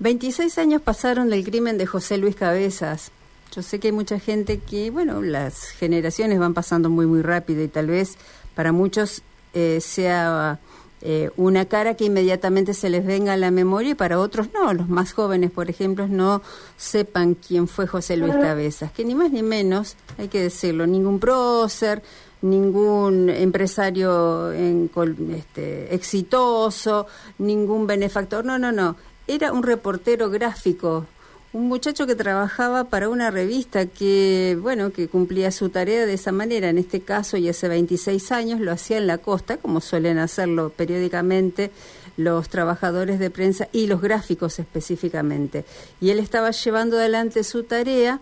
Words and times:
26 0.00 0.58
años 0.58 0.82
pasaron 0.82 1.28
del 1.28 1.44
crimen 1.44 1.76
de 1.76 1.86
José 1.86 2.18
Luis 2.18 2.36
Cabezas. 2.36 3.10
Yo 3.54 3.62
sé 3.62 3.80
que 3.80 3.88
hay 3.88 3.92
mucha 3.92 4.20
gente 4.20 4.58
que, 4.58 4.90
bueno, 4.90 5.22
las 5.22 5.70
generaciones 5.70 6.38
van 6.38 6.54
pasando 6.54 6.90
muy, 6.90 7.06
muy 7.06 7.22
rápido 7.22 7.62
y 7.62 7.68
tal 7.68 7.88
vez 7.88 8.16
para 8.54 8.72
muchos 8.72 9.22
eh, 9.54 9.80
sea 9.80 10.60
eh, 11.00 11.30
una 11.36 11.64
cara 11.64 11.94
que 11.94 12.04
inmediatamente 12.04 12.74
se 12.74 12.90
les 12.90 13.04
venga 13.04 13.32
a 13.32 13.36
la 13.36 13.50
memoria 13.50 13.92
y 13.92 13.94
para 13.94 14.20
otros 14.20 14.48
no. 14.52 14.72
Los 14.72 14.88
más 14.88 15.12
jóvenes, 15.12 15.50
por 15.50 15.70
ejemplo, 15.70 16.06
no 16.06 16.42
sepan 16.76 17.34
quién 17.34 17.66
fue 17.66 17.86
José 17.86 18.16
Luis 18.16 18.34
Cabezas, 18.34 18.92
que 18.92 19.04
ni 19.04 19.14
más 19.14 19.32
ni 19.32 19.42
menos, 19.42 19.96
hay 20.18 20.28
que 20.28 20.42
decirlo, 20.42 20.86
ningún 20.86 21.18
prócer, 21.18 22.02
ningún 22.42 23.30
empresario 23.30 24.52
en, 24.52 24.90
este, 25.36 25.94
exitoso, 25.94 27.06
ningún 27.38 27.86
benefactor, 27.86 28.44
no, 28.44 28.58
no, 28.58 28.70
no. 28.70 28.96
Era 29.28 29.52
un 29.52 29.62
reportero 29.62 30.30
gráfico 30.30 31.06
un 31.52 31.66
muchacho 31.66 32.06
que 32.06 32.14
trabajaba 32.14 32.84
para 32.84 33.08
una 33.08 33.30
revista 33.30 33.86
que, 33.86 34.58
bueno, 34.60 34.92
que 34.92 35.08
cumplía 35.08 35.50
su 35.50 35.70
tarea 35.70 36.04
de 36.04 36.12
esa 36.12 36.30
manera, 36.30 36.68
en 36.68 36.76
este 36.76 37.00
caso 37.00 37.38
y 37.38 37.48
hace 37.48 37.68
26 37.68 38.32
años 38.32 38.60
lo 38.60 38.70
hacía 38.70 38.98
en 38.98 39.06
la 39.06 39.16
costa, 39.16 39.56
como 39.56 39.80
suelen 39.80 40.18
hacerlo 40.18 40.68
periódicamente 40.68 41.70
los 42.18 42.50
trabajadores 42.50 43.18
de 43.18 43.30
prensa 43.30 43.68
y 43.72 43.86
los 43.86 44.02
gráficos 44.02 44.58
específicamente. 44.58 45.64
Y 46.00 46.10
él 46.10 46.18
estaba 46.18 46.50
llevando 46.50 46.98
adelante 46.98 47.42
su 47.44 47.62
tarea 47.62 48.20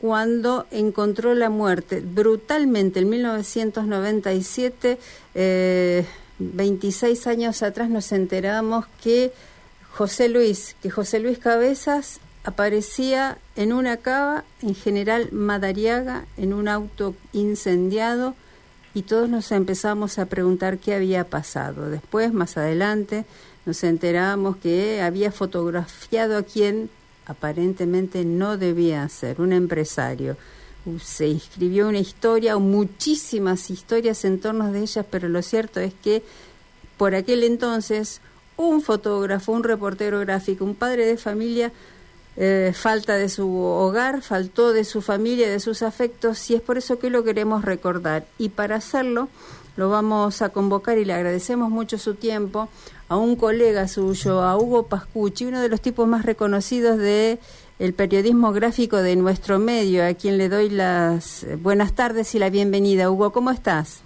cuando 0.00 0.66
encontró 0.70 1.34
la 1.34 1.50
muerte 1.50 2.00
brutalmente 2.00 3.00
en 3.00 3.08
1997, 3.08 4.98
26 6.38 7.26
eh, 7.26 7.30
años 7.30 7.64
atrás 7.64 7.90
nos 7.90 8.12
enteramos 8.12 8.84
que 9.02 9.32
José 9.92 10.28
Luis, 10.28 10.76
que 10.82 10.90
José 10.90 11.18
Luis 11.18 11.38
Cabezas 11.38 12.20
aparecía 12.44 13.38
en 13.56 13.72
una 13.72 13.96
cava, 13.98 14.44
en 14.62 14.74
general 14.74 15.30
Madariaga, 15.32 16.24
en 16.36 16.54
un 16.54 16.68
auto 16.68 17.14
incendiado, 17.32 18.34
y 18.94 19.02
todos 19.02 19.28
nos 19.28 19.52
empezamos 19.52 20.18
a 20.18 20.26
preguntar 20.26 20.78
qué 20.78 20.94
había 20.94 21.24
pasado. 21.24 21.90
Después, 21.90 22.32
más 22.32 22.56
adelante, 22.56 23.26
nos 23.66 23.84
enteramos 23.84 24.56
que 24.56 25.02
había 25.02 25.30
fotografiado 25.30 26.38
a 26.38 26.42
quien 26.42 26.90
aparentemente 27.26 28.24
no 28.24 28.56
debía 28.56 29.06
ser, 29.08 29.40
un 29.40 29.52
empresario. 29.52 30.36
Se 31.02 31.28
inscribió 31.28 31.88
una 31.88 31.98
historia, 31.98 32.56
o 32.56 32.60
muchísimas 32.60 33.68
historias 33.70 34.24
en 34.24 34.40
torno 34.40 34.72
de 34.72 34.80
ellas, 34.80 35.04
pero 35.10 35.28
lo 35.28 35.42
cierto 35.42 35.80
es 35.80 35.92
que 36.02 36.22
por 36.96 37.14
aquel 37.14 37.44
entonces 37.44 38.22
un 38.58 38.82
fotógrafo, 38.82 39.52
un 39.52 39.64
reportero 39.64 40.20
gráfico, 40.20 40.64
un 40.64 40.74
padre 40.74 41.06
de 41.06 41.16
familia 41.16 41.72
eh, 42.36 42.72
falta 42.72 43.16
de 43.16 43.28
su 43.28 43.52
hogar, 43.56 44.22
faltó 44.22 44.72
de 44.72 44.84
su 44.84 45.00
familia, 45.00 45.48
de 45.48 45.58
sus 45.58 45.82
afectos, 45.82 46.50
y 46.50 46.54
es 46.54 46.60
por 46.60 46.78
eso 46.78 46.98
que 46.98 47.10
lo 47.10 47.24
queremos 47.24 47.64
recordar. 47.64 48.26
Y 48.38 48.50
para 48.50 48.76
hacerlo, 48.76 49.28
lo 49.76 49.90
vamos 49.90 50.42
a 50.42 50.50
convocar 50.50 50.98
y 50.98 51.04
le 51.04 51.14
agradecemos 51.14 51.70
mucho 51.70 51.98
su 51.98 52.14
tiempo 52.14 52.68
a 53.08 53.16
un 53.16 53.36
colega 53.36 53.88
suyo, 53.88 54.42
a 54.42 54.56
Hugo 54.56 54.84
Pascucci, 54.86 55.46
uno 55.46 55.60
de 55.60 55.68
los 55.68 55.80
tipos 55.80 56.06
más 56.06 56.24
reconocidos 56.24 56.98
de 56.98 57.40
el 57.78 57.94
periodismo 57.94 58.52
gráfico 58.52 58.98
de 58.98 59.16
nuestro 59.16 59.58
medio, 59.58 60.04
a 60.04 60.14
quien 60.14 60.36
le 60.36 60.48
doy 60.48 60.68
las 60.68 61.46
buenas 61.60 61.92
tardes 61.94 62.34
y 62.34 62.38
la 62.38 62.50
bienvenida. 62.50 63.10
Hugo, 63.10 63.32
¿cómo 63.32 63.50
estás? 63.50 64.02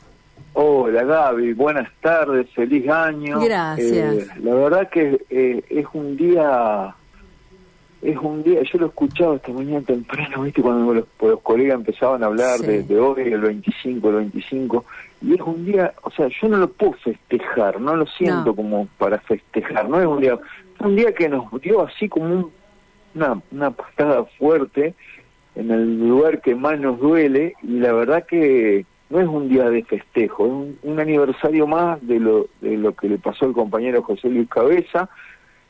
Hola 0.55 1.05
Gaby, 1.05 1.55
buenas 1.55 1.89
tardes, 2.00 2.50
feliz 2.50 2.89
año. 2.89 3.41
Gracias. 3.41 4.14
Eh, 4.14 4.27
la 4.42 4.55
verdad 4.55 4.91
que 4.91 5.25
eh, 5.31 5.64
es 5.70 5.86
un 5.95 6.17
día 6.17 6.95
es 8.03 8.17
un 8.19 8.42
día, 8.42 8.62
yo 8.62 8.78
lo 8.80 8.86
he 8.86 8.89
escuchado 8.89 9.36
esta 9.36 9.53
mañana 9.53 9.80
temprano, 9.86 10.42
¿viste? 10.42 10.61
Cuando 10.61 10.92
los, 10.92 11.05
los 11.20 11.41
colegas 11.41 11.77
empezaban 11.77 12.25
a 12.25 12.27
hablar 12.27 12.58
de, 12.58 12.98
hoy, 12.98 13.33
el 13.33 13.41
25, 13.41 14.08
el 14.08 14.14
25, 14.17 14.84
y 15.23 15.35
es 15.35 15.41
un 15.41 15.64
día, 15.64 15.95
o 16.02 16.11
sea, 16.11 16.27
yo 16.29 16.48
no 16.48 16.57
lo 16.57 16.68
puedo 16.68 16.95
festejar, 16.95 17.80
no 17.80 17.95
lo 17.95 18.07
siento 18.07 18.57
como 18.57 18.89
para 18.98 19.20
festejar, 19.20 19.89
no 19.89 20.01
es 20.01 20.07
un 20.07 20.20
día, 20.20 20.36
un 20.80 20.96
día 20.96 21.14
que 21.14 21.29
nos 21.29 21.48
dio 21.61 21.86
así 21.86 22.08
como 22.08 22.51
una, 23.14 23.41
una 23.52 23.70
pastada 23.70 24.24
fuerte 24.36 24.95
en 25.55 25.70
el 25.70 26.01
lugar 26.08 26.41
que 26.41 26.57
más 26.57 26.80
nos 26.80 26.98
duele, 26.98 27.55
y 27.62 27.79
la 27.79 27.92
verdad 27.92 28.27
que 28.27 28.85
no 29.12 29.20
es 29.20 29.28
un 29.28 29.48
día 29.50 29.68
de 29.68 29.84
festejo, 29.84 30.46
es 30.46 30.52
un, 30.52 30.78
un 30.83 30.98
aniversario 30.98 31.67
más 31.67 32.05
de 32.06 32.18
lo, 32.18 32.46
de 32.62 32.78
lo 32.78 32.96
que 32.96 33.11
le 33.11 33.18
pasó 33.18 33.45
al 33.45 33.52
compañero 33.52 34.02
José 34.02 34.30
Luis 34.30 34.48
Cabeza, 34.48 35.11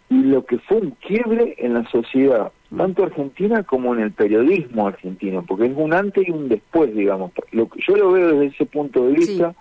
y 0.09 0.23
lo 0.23 0.45
que 0.45 0.59
fue 0.59 0.77
un 0.77 0.91
quiebre 0.93 1.57
en 1.59 1.75
la 1.75 1.85
sociedad, 1.91 2.53
tanto 2.77 3.03
argentina 3.03 3.65
como 3.65 3.95
en 3.95 4.01
el 4.01 4.13
periodismo 4.13 4.87
argentino, 4.87 5.45
porque 5.45 5.67
es 5.67 5.73
un 5.77 5.93
antes 5.93 6.29
y 6.29 6.31
un 6.31 6.49
después, 6.49 6.95
digamos. 6.95 7.33
Lo 7.51 7.69
que 7.69 7.81
yo 7.85 7.97
lo 7.97 8.13
veo 8.13 8.29
desde 8.29 8.55
ese 8.55 8.67
punto 8.67 9.07
de 9.07 9.15
vista. 9.15 9.55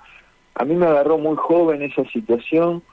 A 0.53 0.65
mí 0.65 0.75
me 0.75 0.85
agarró 0.85 1.17
muy 1.17 1.37
joven 1.37 1.81
esa 1.81 2.03
situación, 2.11 2.83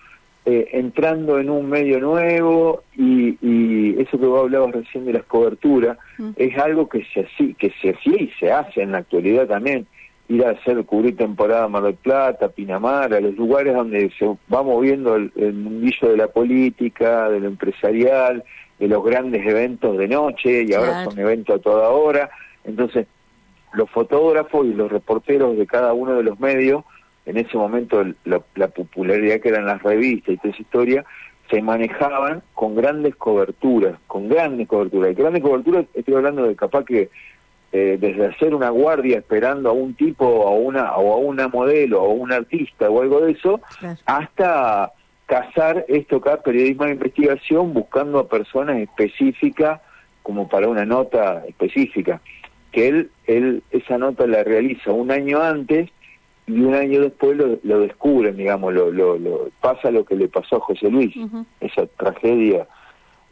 eh, 0.47 0.69
entrando 0.73 1.39
en 1.39 1.51
un 1.51 1.69
medio 1.69 2.01
nuevo 2.01 2.85
y, 2.97 3.37
y 3.43 4.01
eso 4.01 4.19
que 4.19 4.27
vos 4.27 4.45
hablabas 4.45 4.71
recién 4.71 5.05
de 5.05 5.15
las 5.15 5.25
coberturas, 5.25 5.99
es 6.37 6.57
algo 6.57 6.89
que 6.89 7.05
se, 7.13 7.27
que 7.55 7.73
se 7.83 7.91
hacía 7.91 8.23
y 8.23 8.31
se 8.39 8.53
hace 8.53 8.83
en 8.83 8.93
la 8.93 8.99
actualidad 8.99 9.49
también 9.49 9.87
ir 10.29 10.45
a 10.45 10.51
hacer 10.51 10.85
cubrir 10.85 11.17
temporada 11.17 11.69
Mar 11.69 11.83
del 11.83 11.95
Plata, 11.95 12.49
Pinamar, 12.49 13.15
a 13.15 13.21
los 13.21 13.35
lugares 13.35 13.75
donde 13.75 14.11
se 14.19 14.27
va 14.53 14.63
moviendo 14.63 15.17
el, 15.17 15.33
mundillo 15.55 16.11
de 16.11 16.17
la 16.17 16.29
política, 16.29 17.31
de 17.31 17.41
lo 17.41 17.49
empresarial, 17.49 18.45
de 18.79 18.89
los 18.89 19.03
grandes 19.05 19.45
eventos 19.47 19.97
de 19.97 20.07
noche 20.07 20.65
y 20.65 20.75
ahora 20.75 21.05
son 21.05 21.19
eventos 21.19 21.57
a 21.57 21.63
toda 21.63 21.89
hora. 21.89 22.31
Entonces, 22.65 23.07
los 23.73 23.91
fotógrafos 23.91 24.67
y 24.67 24.75
los 24.75 24.93
reporteros 24.93 25.57
de 25.57 25.67
cada 25.67 25.95
uno 25.95 26.15
de 26.15 26.23
los 26.23 26.39
medios, 26.39 26.85
en 27.25 27.39
ese 27.39 27.57
momento 27.57 28.05
la, 28.25 28.69
popularidad 28.69 29.41
que 29.41 29.49
eran 29.49 29.67
las 29.67 29.83
revistas 29.83 30.35
y 30.35 30.37
toda 30.37 30.51
esa 30.51 30.63
historia, 30.63 31.05
se 31.51 31.63
manejaban 31.63 32.43
con 32.53 32.75
grandes 32.75 33.17
coberturas, 33.17 33.99
con 34.07 34.29
grandes 34.29 34.69
coberturas. 34.69 35.13
Y 35.13 35.15
grandes 35.15 35.43
coberturas, 35.43 35.87
estoy 35.95 36.15
hablando 36.15 36.47
de 36.47 36.55
capaz 36.55 36.85
que 36.85 37.09
eh, 37.73 37.99
desde 38.01 38.27
hacer 38.27 38.55
una 38.55 38.71
guardia 38.71 39.19
esperando 39.19 39.69
a 39.69 39.73
un 39.73 39.95
tipo 39.95 40.27
o 40.27 40.49
a 40.49 40.53
una 40.53 40.97
o 40.97 41.13
a 41.13 41.17
una 41.19 41.49
modelo 41.49 42.03
o 42.03 42.11
a 42.11 42.15
un 42.15 42.33
artista 42.33 42.89
o 42.89 43.03
algo 43.03 43.21
de 43.21 43.33
eso 43.33 43.61
hasta 44.07 44.93
cazar 45.27 45.85
esto 45.89 46.17
acá 46.17 46.41
periodismo 46.43 46.85
de 46.85 46.93
investigación 46.93 47.75
buscando 47.75 48.21
a 48.21 48.29
personas 48.29 48.79
específicas 48.79 49.81
como 50.23 50.49
para 50.49 50.69
una 50.69 50.87
nota 50.87 51.45
específica 51.47 52.23
que 52.73 52.89
él 52.89 53.11
él 53.27 53.63
esa 53.71 53.99
nota 53.99 54.27
la 54.27 54.45
realiza 54.45 54.91
un 54.91 55.11
año 55.11 55.43
antes 55.43 55.91
y 56.47 56.61
un 56.61 56.75
año 56.75 57.03
después 57.03 57.37
lo, 57.37 57.59
lo 57.63 57.81
descubren 57.81 58.39
digamos 58.39 58.73
lo, 58.73 58.91
lo, 58.91 59.19
lo, 59.19 59.51
pasa 59.61 59.91
lo 59.91 60.07
que 60.07 60.17
le 60.17 60.29
pasó 60.29 60.57
a 60.57 60.61
José 60.61 60.91
Luis. 60.91 61.15
Esa 61.61 61.87
tragedia 61.87 62.67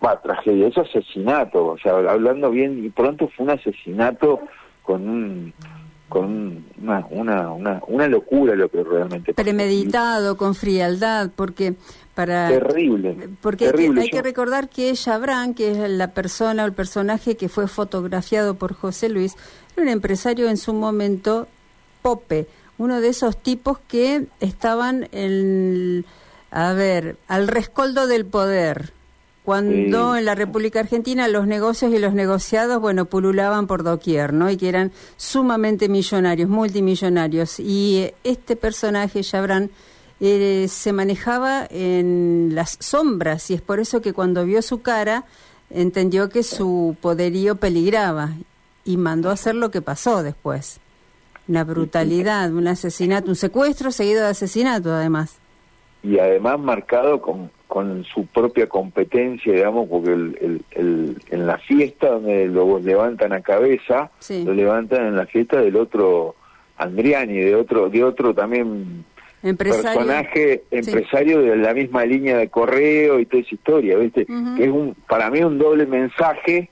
va, 0.05 0.21
tragedia, 0.21 0.69
es 0.69 0.79
asesinato, 0.79 1.67
o 1.67 1.79
sea, 1.79 1.93
hablando 1.93 2.51
bien 2.51 2.85
y 2.85 2.91
pronto 2.91 3.29
fue 3.29 3.45
un 3.45 3.51
asesinato 3.51 4.41
con 4.83 5.09
un 5.09 5.53
con 6.09 6.65
una, 6.81 7.05
una, 7.11 7.51
una, 7.51 7.83
una 7.89 8.07
locura 8.07 8.55
lo 8.55 8.69
que 8.69 8.85
realmente 8.85 9.35
premeditado 9.35 10.37
con 10.37 10.55
frialdad 10.55 11.31
porque 11.35 11.75
para 12.15 12.49
terrible 12.49 13.29
porque 13.41 13.67
hay, 13.67 14.11
que, 14.11 14.23
recordar 14.23 14.69
que 14.69 14.93
Chabran 14.93 15.55
que 15.55 15.73
es 15.73 15.91
la 15.91 16.13
persona 16.13 16.63
o 16.63 16.67
el 16.67 16.75
personaje 16.75 17.37
que 17.37 17.49
fue 17.49 17.67
fotografiado 17.67 18.55
por 18.55 18.73
José 18.73 19.09
Luis 19.09 19.35
era 19.75 19.83
un 19.83 19.89
empresario 19.89 20.49
en 20.49 20.59
su 20.59 20.73
momento 20.75 21.49
pope 22.03 22.47
uno 22.79 23.01
de 23.01 23.09
esos 23.09 23.37
tipos 23.37 23.81
que 23.89 24.27
estaban 24.39 25.09
en 25.11 26.05
a 26.53 26.73
ver 26.73 27.17
al 27.27 27.49
rescoldo 27.49 28.07
del 28.07 28.27
poder 28.27 28.93
cuando 29.47 30.17
en 30.17 30.25
la 30.25 30.35
República 30.35 30.81
Argentina 30.81 31.29
los 31.29 31.47
negocios 31.47 31.95
y 31.95 32.01
los 32.01 32.15
negociados, 32.15 32.81
bueno, 32.81 33.05
pululaban 33.05 33.69
por 33.69 33.85
doquier, 33.85 34.33
¿no? 34.33 34.51
Y 34.51 34.57
que 34.57 34.69
eran 34.69 34.91
sumamente 35.17 35.89
millonarios, 35.89 36.49
multimillonarios. 36.49 37.61
Y 37.61 37.99
eh, 37.99 38.15
este 38.25 38.57
personaje, 38.57 39.23
Chabran, 39.23 39.71
eh, 40.19 40.67
se 40.69 40.93
manejaba 40.93 41.65
en 41.71 42.57
las 42.57 42.77
sombras 42.81 43.49
y 43.53 43.55
es 43.55 43.63
por 43.63 43.79
eso 43.79 44.03
que 44.03 44.13
cuando 44.13 44.45
vio 44.45 44.61
su 44.63 44.83
cara 44.83 45.27
entendió 45.71 46.29
que 46.29 46.43
su 46.43 46.97
poderío 47.01 47.55
peligraba 47.55 48.31
y 48.85 48.97
mandó 48.97 49.31
a 49.31 49.35
hacer 49.35 49.55
lo 49.55 49.71
que 49.71 49.81
pasó 49.81 50.25
después. 50.25 50.81
Una 51.47 51.63
brutalidad, 51.63 52.53
un 52.53 52.67
asesinato, 52.67 53.29
un 53.29 53.37
secuestro 53.37 53.93
seguido 53.93 54.23
de 54.23 54.31
asesinato 54.31 54.93
además. 54.93 55.39
Y 56.03 56.19
además 56.19 56.59
marcado 56.59 57.23
con 57.23 57.53
con 57.67 58.05
su 58.05 58.27
propia 58.27 58.69
competencia, 58.69 59.53
digamos, 59.53 59.89
porque 59.89 60.13
el, 60.13 60.65
el, 60.71 61.17
en 61.31 61.47
la 61.47 61.59
fiesta 61.59 62.11
donde 62.11 62.47
lo 62.47 62.79
levantan 62.79 63.33
a 63.33 63.41
cabeza, 63.41 64.11
lo 64.45 64.55
levantan 64.55 65.07
en 65.07 65.17
la 65.17 65.27
fiesta 65.27 65.61
del 65.61 65.77
otro 65.77 66.37
Andriani, 66.79 67.39
de 67.39 67.55
otro, 67.55 67.89
de 67.89 68.05
otro 68.05 68.35
también 68.35 69.05
personaje 69.55 70.65
empresario 70.71 71.43
de 71.43 71.57
la 71.57 71.75
misma 71.75 72.05
línea 72.05 72.37
de 72.37 72.49
correo 72.49 73.21
y 73.21 73.27
toda 73.27 73.43
esa 73.43 73.55
historia, 73.55 73.97
¿viste? 73.97 74.27
Que 74.27 74.65
es 74.65 74.71
un, 74.71 74.97
para 75.09 75.31
mí 75.31 75.41
un 75.41 75.59
doble 75.59 75.87
mensaje 75.87 76.69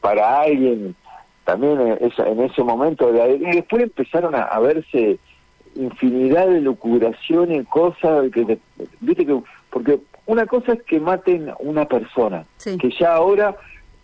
para, 0.00 0.40
alguien 0.40 0.94
también 1.44 1.98
en, 2.00 2.40
ese 2.40 2.62
momento. 2.62 3.10
Y 3.12 3.56
después 3.56 3.82
empezaron 3.82 4.34
a, 4.34 4.58
verse 4.60 5.18
infinidad 5.74 6.48
de 6.48 6.60
locuraciones, 6.60 7.66
cosas 7.68 8.30
que, 8.32 8.58
viste 9.00 9.26
que, 9.26 9.40
porque 9.70 9.98
una 10.26 10.46
cosa 10.46 10.74
es 10.74 10.82
que 10.82 11.00
maten 11.00 11.50
una 11.60 11.86
persona, 11.86 12.44
que 12.62 12.90
ya 12.98 13.14
ahora, 13.14 13.56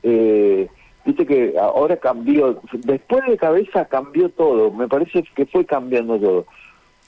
eh, 0.02 0.68
viste 1.04 1.26
que 1.26 1.54
ahora 1.58 1.96
cambió, 1.96 2.60
después 2.72 3.26
de 3.26 3.36
cabeza 3.36 3.86
cambió 3.86 4.28
todo, 4.30 4.70
me 4.70 4.88
parece 4.88 5.22
que 5.34 5.46
fue 5.46 5.64
cambiando 5.64 6.18
todo. 6.18 6.46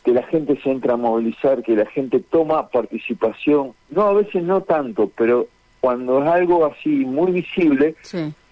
Que 0.05 0.13
la 0.13 0.23
gente 0.23 0.57
se 0.63 0.71
entra 0.71 0.95
a 0.95 0.97
movilizar, 0.97 1.65
que 1.65 1.75
la 1.75 1.87
gente 1.87 2.21
toma 2.21 2.69
participación, 2.69 3.73
no, 3.91 4.03
a 4.03 4.13
veces 4.13 4.45
no 4.45 4.61
tanto, 4.61 5.11
pero 5.17 5.49
cuando 5.81 6.23
es 6.23 6.29
algo 6.29 6.65
así 6.65 6.89
muy 6.89 7.33
visible, 7.33 7.97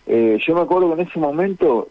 eh, 0.06 0.38
yo 0.44 0.54
me 0.54 0.60
acuerdo 0.62 0.88
que 0.94 1.02
en 1.02 1.08
ese 1.08 1.18
momento, 1.18 1.88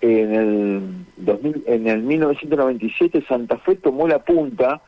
en 0.00 0.34
el, 0.34 0.82
2000, 1.16 1.64
en 1.66 1.88
el 1.88 2.02
1997, 2.02 3.24
Santa 3.26 3.56
Fe 3.58 3.76
tomó 3.76 4.06
la 4.06 4.20
punta 4.20 4.80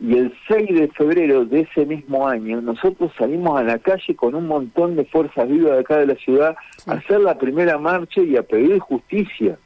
y 0.00 0.16
el 0.16 0.32
6 0.46 0.68
de 0.74 0.88
febrero 0.88 1.44
de 1.44 1.60
ese 1.60 1.84
mismo 1.84 2.28
año 2.28 2.60
nosotros 2.60 3.10
salimos 3.18 3.58
a 3.58 3.64
la 3.64 3.78
calle 3.78 4.14
con 4.14 4.34
un 4.34 4.46
montón 4.46 4.94
de 4.94 5.04
fuerzas 5.04 5.48
vivas 5.48 5.72
de 5.72 5.80
acá 5.80 5.96
de 5.98 6.06
la 6.06 6.14
ciudad 6.14 6.56
a 6.86 6.92
hacer 6.92 7.20
la 7.20 7.36
primera 7.36 7.78
marcha 7.78 8.20
y 8.20 8.36
a 8.36 8.42
pedir 8.42 8.78
justicia. 8.78 9.58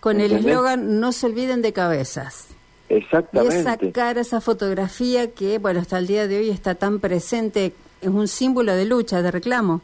Con 0.00 0.20
el 0.20 0.32
eslogan, 0.32 1.00
no 1.00 1.12
se 1.12 1.26
olviden 1.26 1.62
de 1.62 1.72
cabezas. 1.72 2.56
Exactamente. 2.88 3.56
Y 3.56 3.58
esa 3.58 3.76
cara, 3.92 4.20
esa 4.20 4.40
fotografía 4.40 5.32
que, 5.32 5.58
bueno, 5.58 5.80
hasta 5.80 5.98
el 5.98 6.06
día 6.06 6.26
de 6.28 6.38
hoy 6.38 6.50
está 6.50 6.74
tan 6.76 7.00
presente, 7.00 7.72
es 8.00 8.08
un 8.08 8.28
símbolo 8.28 8.74
de 8.74 8.84
lucha, 8.84 9.20
de 9.20 9.30
reclamo. 9.30 9.80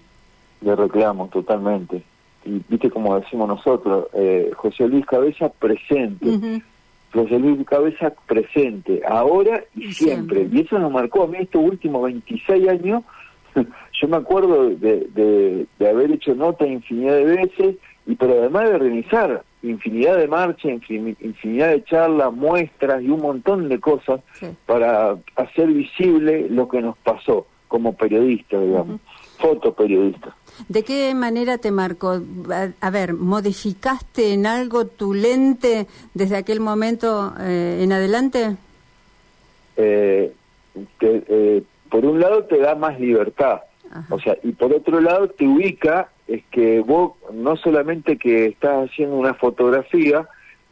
De 0.60 0.76
reclamo, 0.76 1.28
totalmente. 1.28 2.02
Y 2.44 2.62
viste 2.68 2.90
como 2.90 3.18
decimos 3.18 3.48
nosotros, 3.48 4.06
eh, 4.14 4.52
José 4.56 4.86
Luis 4.86 5.04
Cabeza 5.06 5.48
presente. 5.48 6.62
José 7.12 7.38
Luis 7.38 7.66
Cabeza 7.66 8.12
presente, 8.26 9.02
ahora 9.06 9.64
y, 9.74 9.92
siempre. 9.92 10.48
Y 10.50 10.60
eso 10.60 10.78
nos 10.78 10.90
marcó 10.90 11.24
a 11.24 11.26
mí 11.26 11.38
estos 11.40 11.62
últimos 11.62 12.04
26 12.04 12.68
años. 12.68 13.02
Yo 14.00 14.08
me 14.08 14.16
acuerdo 14.16 14.70
de, 14.70 15.06
de, 15.14 15.66
de 15.78 15.88
haber 15.88 16.10
hecho 16.12 16.34
nota 16.34 16.66
infinidad 16.66 17.16
de 17.16 17.24
veces, 17.24 17.76
y 18.06 18.14
pero 18.14 18.40
además 18.40 18.68
de 18.68 18.74
organizar 18.74 19.44
infinidad 19.62 20.16
de 20.16 20.26
marchas, 20.26 20.72
infinidad 20.88 21.70
de 21.70 21.84
charlas, 21.84 22.32
muestras 22.32 23.02
y 23.02 23.08
un 23.08 23.20
montón 23.20 23.68
de 23.68 23.78
cosas 23.78 24.20
para 24.66 25.16
hacer 25.36 25.68
visible 25.68 26.48
lo 26.48 26.68
que 26.68 26.80
nos 26.80 26.96
pasó 26.98 27.46
como 27.68 27.96
periodista, 27.96 28.60
digamos, 28.60 29.00
fotoperiodista. 29.38 30.34
¿De 30.68 30.82
qué 30.82 31.14
manera 31.14 31.58
te 31.58 31.70
marcó? 31.70 32.20
A, 32.80 32.90
ver, 32.90 33.14
¿modificaste 33.14 34.32
en 34.32 34.46
algo 34.46 34.86
tu 34.86 35.14
lente 35.14 35.86
desde 36.14 36.36
aquel 36.36 36.60
momento 36.60 37.32
eh, 37.40 37.80
en 37.82 37.92
adelante? 37.92 38.56
Eh, 39.76 40.32
eh, 41.00 41.62
por 41.90 42.04
un 42.04 42.20
lado 42.20 42.44
te 42.44 42.58
da 42.58 42.74
más 42.74 42.98
libertad, 43.00 43.62
o 44.08 44.18
sea, 44.18 44.36
y 44.42 44.52
por 44.52 44.72
otro 44.72 45.00
lado 45.00 45.28
te 45.28 45.46
ubica 45.46 46.08
es 46.26 46.42
que 46.50 46.80
vos 46.80 47.12
no 47.32 47.56
solamente 47.56 48.16
que 48.16 48.46
estás 48.46 48.88
haciendo 48.88 49.16
una 49.16 49.34
fotografía, 49.34 50.26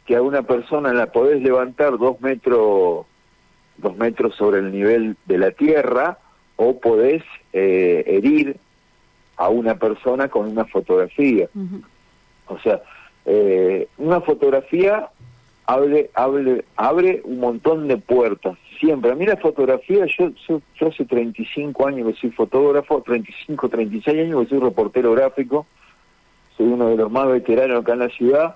que 0.05 0.15
a 0.15 0.21
una 0.21 0.41
persona 0.41 0.93
la 0.93 1.11
podés 1.11 1.41
levantar 1.41 1.97
dos 1.97 2.19
metros, 2.21 3.05
dos 3.77 3.97
metros 3.97 4.35
sobre 4.35 4.59
el 4.59 4.71
nivel 4.71 5.17
de 5.25 5.37
la 5.37 5.51
tierra, 5.51 6.17
o 6.63 6.79
podés 6.79 7.23
eh, 7.53 8.03
herir 8.05 8.55
a 9.35 9.49
una 9.49 9.75
persona 9.75 10.27
con 10.27 10.47
una 10.47 10.65
fotografía. 10.65 11.49
O 12.45 12.59
sea, 12.59 12.83
eh, 13.25 13.87
una 13.97 14.21
fotografía 14.21 15.09
abre, 15.65 16.11
abre, 16.13 16.63
abre 16.75 17.21
un 17.23 17.39
montón 17.39 17.87
de 17.87 17.97
puertas, 17.97 18.57
siempre. 18.79 19.11
A 19.11 19.15
mí 19.15 19.25
la 19.25 19.37
fotografía, 19.37 20.05
yo, 20.05 20.29
yo, 20.47 20.87
hace 20.87 21.03
35 21.03 21.87
años 21.87 22.09
que 22.09 22.21
soy 22.21 22.29
fotógrafo, 22.29 23.01
35, 23.01 23.69
36 23.69 24.19
años 24.19 24.43
que 24.43 24.49
soy 24.49 24.59
reportero 24.59 25.13
gráfico, 25.13 25.65
soy 26.57 26.67
uno 26.67 26.89
de 26.89 26.97
los 26.97 27.11
más 27.11 27.27
veteranos 27.27 27.81
acá 27.81 27.93
en 27.93 27.99
la 27.99 28.09
ciudad 28.09 28.55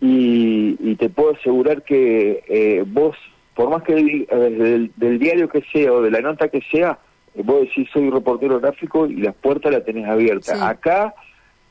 y, 0.00 0.96
te 0.96 1.08
puedo 1.08 1.34
asegurar 1.34 1.82
que 1.82 2.42
eh, 2.48 2.84
vos, 2.84 3.16
por 3.54 3.70
más 3.70 3.84
que 3.84 3.94
del, 3.94 4.90
del, 4.96 5.18
diario 5.20 5.48
que 5.48 5.62
sea 5.72 5.92
o 5.92 6.02
de 6.02 6.10
la 6.10 6.20
nota 6.20 6.48
que 6.48 6.60
sea, 6.72 6.98
vos 7.42 7.62
decís 7.62 7.88
soy 7.92 8.10
reportero 8.10 8.60
gráfico 8.60 9.06
y 9.06 9.16
las 9.16 9.34
puertas 9.34 9.72
las 9.72 9.84
tenés 9.84 10.08
abiertas. 10.08 10.60
Acá, 10.60 11.14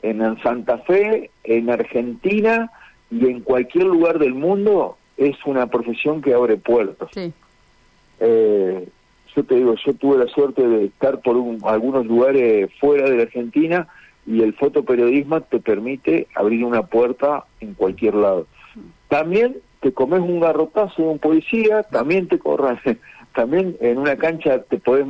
en 0.01 0.19
Santa 0.42 0.80
Fe, 0.80 1.31
en 1.44 1.69
Argentina, 1.69 2.71
y 3.13 3.27
en 3.27 3.42
cualquier 3.42 3.86
lugar 3.86 4.18
del 4.18 4.33
mundo 4.33 4.98
es 5.18 5.36
una 5.45 5.68
profesión 5.68 6.21
que 6.21 6.33
abre 6.33 6.57
puertas. 6.57 7.10
Eh, 8.19 8.88
yo 9.36 9.44
te 9.44 9.56
digo, 9.56 9.75
yo 9.86 9.94
tuve 9.94 10.18
la 10.18 10.27
suerte 10.27 10.68
de 10.68 10.86
estar 10.86 11.21
por 11.21 11.36
algunos 11.65 12.06
lugares 12.06 12.71
fuera 12.80 13.10
de 13.10 13.18
la 13.18 13.24
Argentina 13.24 13.88
y 14.25 14.42
el 14.42 14.54
fotoperiodismo 14.54 15.42
te 15.42 15.60
permite 15.60 16.27
abrir 16.36 16.63
una 16.63 16.83
puerta 16.83 17.45
en 17.60 17.74
cualquier 17.74 18.15
lado. 18.15 18.48
También 19.10 19.57
te 19.81 19.92
comes 19.92 20.21
un 20.21 20.39
garrotazo 20.39 21.01
de 21.01 21.07
un 21.07 21.19
policía, 21.19 21.83
también 21.83 22.27
te 22.27 22.39
corras, 22.39 22.80
también 23.36 23.77
en 23.81 23.98
una 23.98 24.15
cancha 24.15 24.63
te 24.63 24.80
podés, 24.80 25.06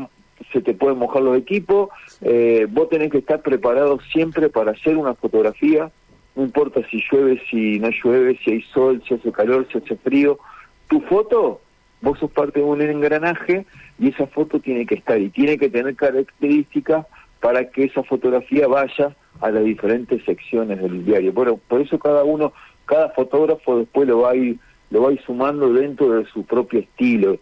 se 0.54 0.62
te 0.62 0.74
pueden 0.74 1.00
mojar 1.00 1.24
los 1.24 1.38
equipos, 1.38 1.90
eh, 2.22 2.68
vos 2.70 2.88
tenés 2.88 3.12
que 3.12 3.18
estar 3.18 3.42
preparado 3.42 4.00
siempre 4.14 4.48
para 4.48 4.72
hacer 4.72 4.96
una 4.96 5.14
fotografía 5.16 5.92
no 6.36 6.44
importa 6.44 6.82
si 6.90 7.04
llueve, 7.12 7.42
si 7.50 7.80
no 7.80 7.90
llueve, 7.90 8.40
si 8.44 8.52
hay 8.52 8.62
sol, 8.74 9.02
si 9.08 9.14
hace 9.14 9.32
calor, 9.32 9.68
si 9.72 9.78
hace 9.78 9.96
frío, 9.98 10.40
tu 10.88 11.02
foto, 11.02 11.62
vos 12.02 12.18
sos 12.20 12.32
parte 12.32 12.60
de 12.60 12.66
un 12.66 12.82
engranaje 12.82 13.66
y 14.00 14.10
esa 14.10 14.28
foto 14.28 14.60
tiene 14.60 14.86
que 14.86 14.96
estar 14.96 15.20
y 15.22 15.30
tiene 15.30 15.58
que 15.58 15.70
tener 15.70 15.96
características 15.96 17.06
para 17.40 17.70
que 17.70 17.86
esa 17.86 18.04
fotografía 18.04 18.68
vaya 18.68 19.16
a 19.42 19.52
las 19.52 19.64
diferentes 19.64 20.24
secciones 20.26 20.82
del 20.82 21.06
diario. 21.06 21.34
Bueno, 21.34 21.60
por 21.68 21.82
eso 21.82 22.00
cada 22.00 22.24
uno, 22.24 22.54
cada 22.86 23.10
fotógrafo 23.10 23.80
después 23.80 24.08
lo 24.08 24.22
va 24.22 24.32
a 24.32 24.36
ir, 24.36 24.58
lo 24.90 25.04
va 25.04 25.10
a 25.10 25.14
ir 25.14 25.22
sumando 25.24 25.72
dentro 25.72 26.10
de 26.10 26.26
su 26.26 26.46
propio 26.46 26.80
estilo, 26.80 27.38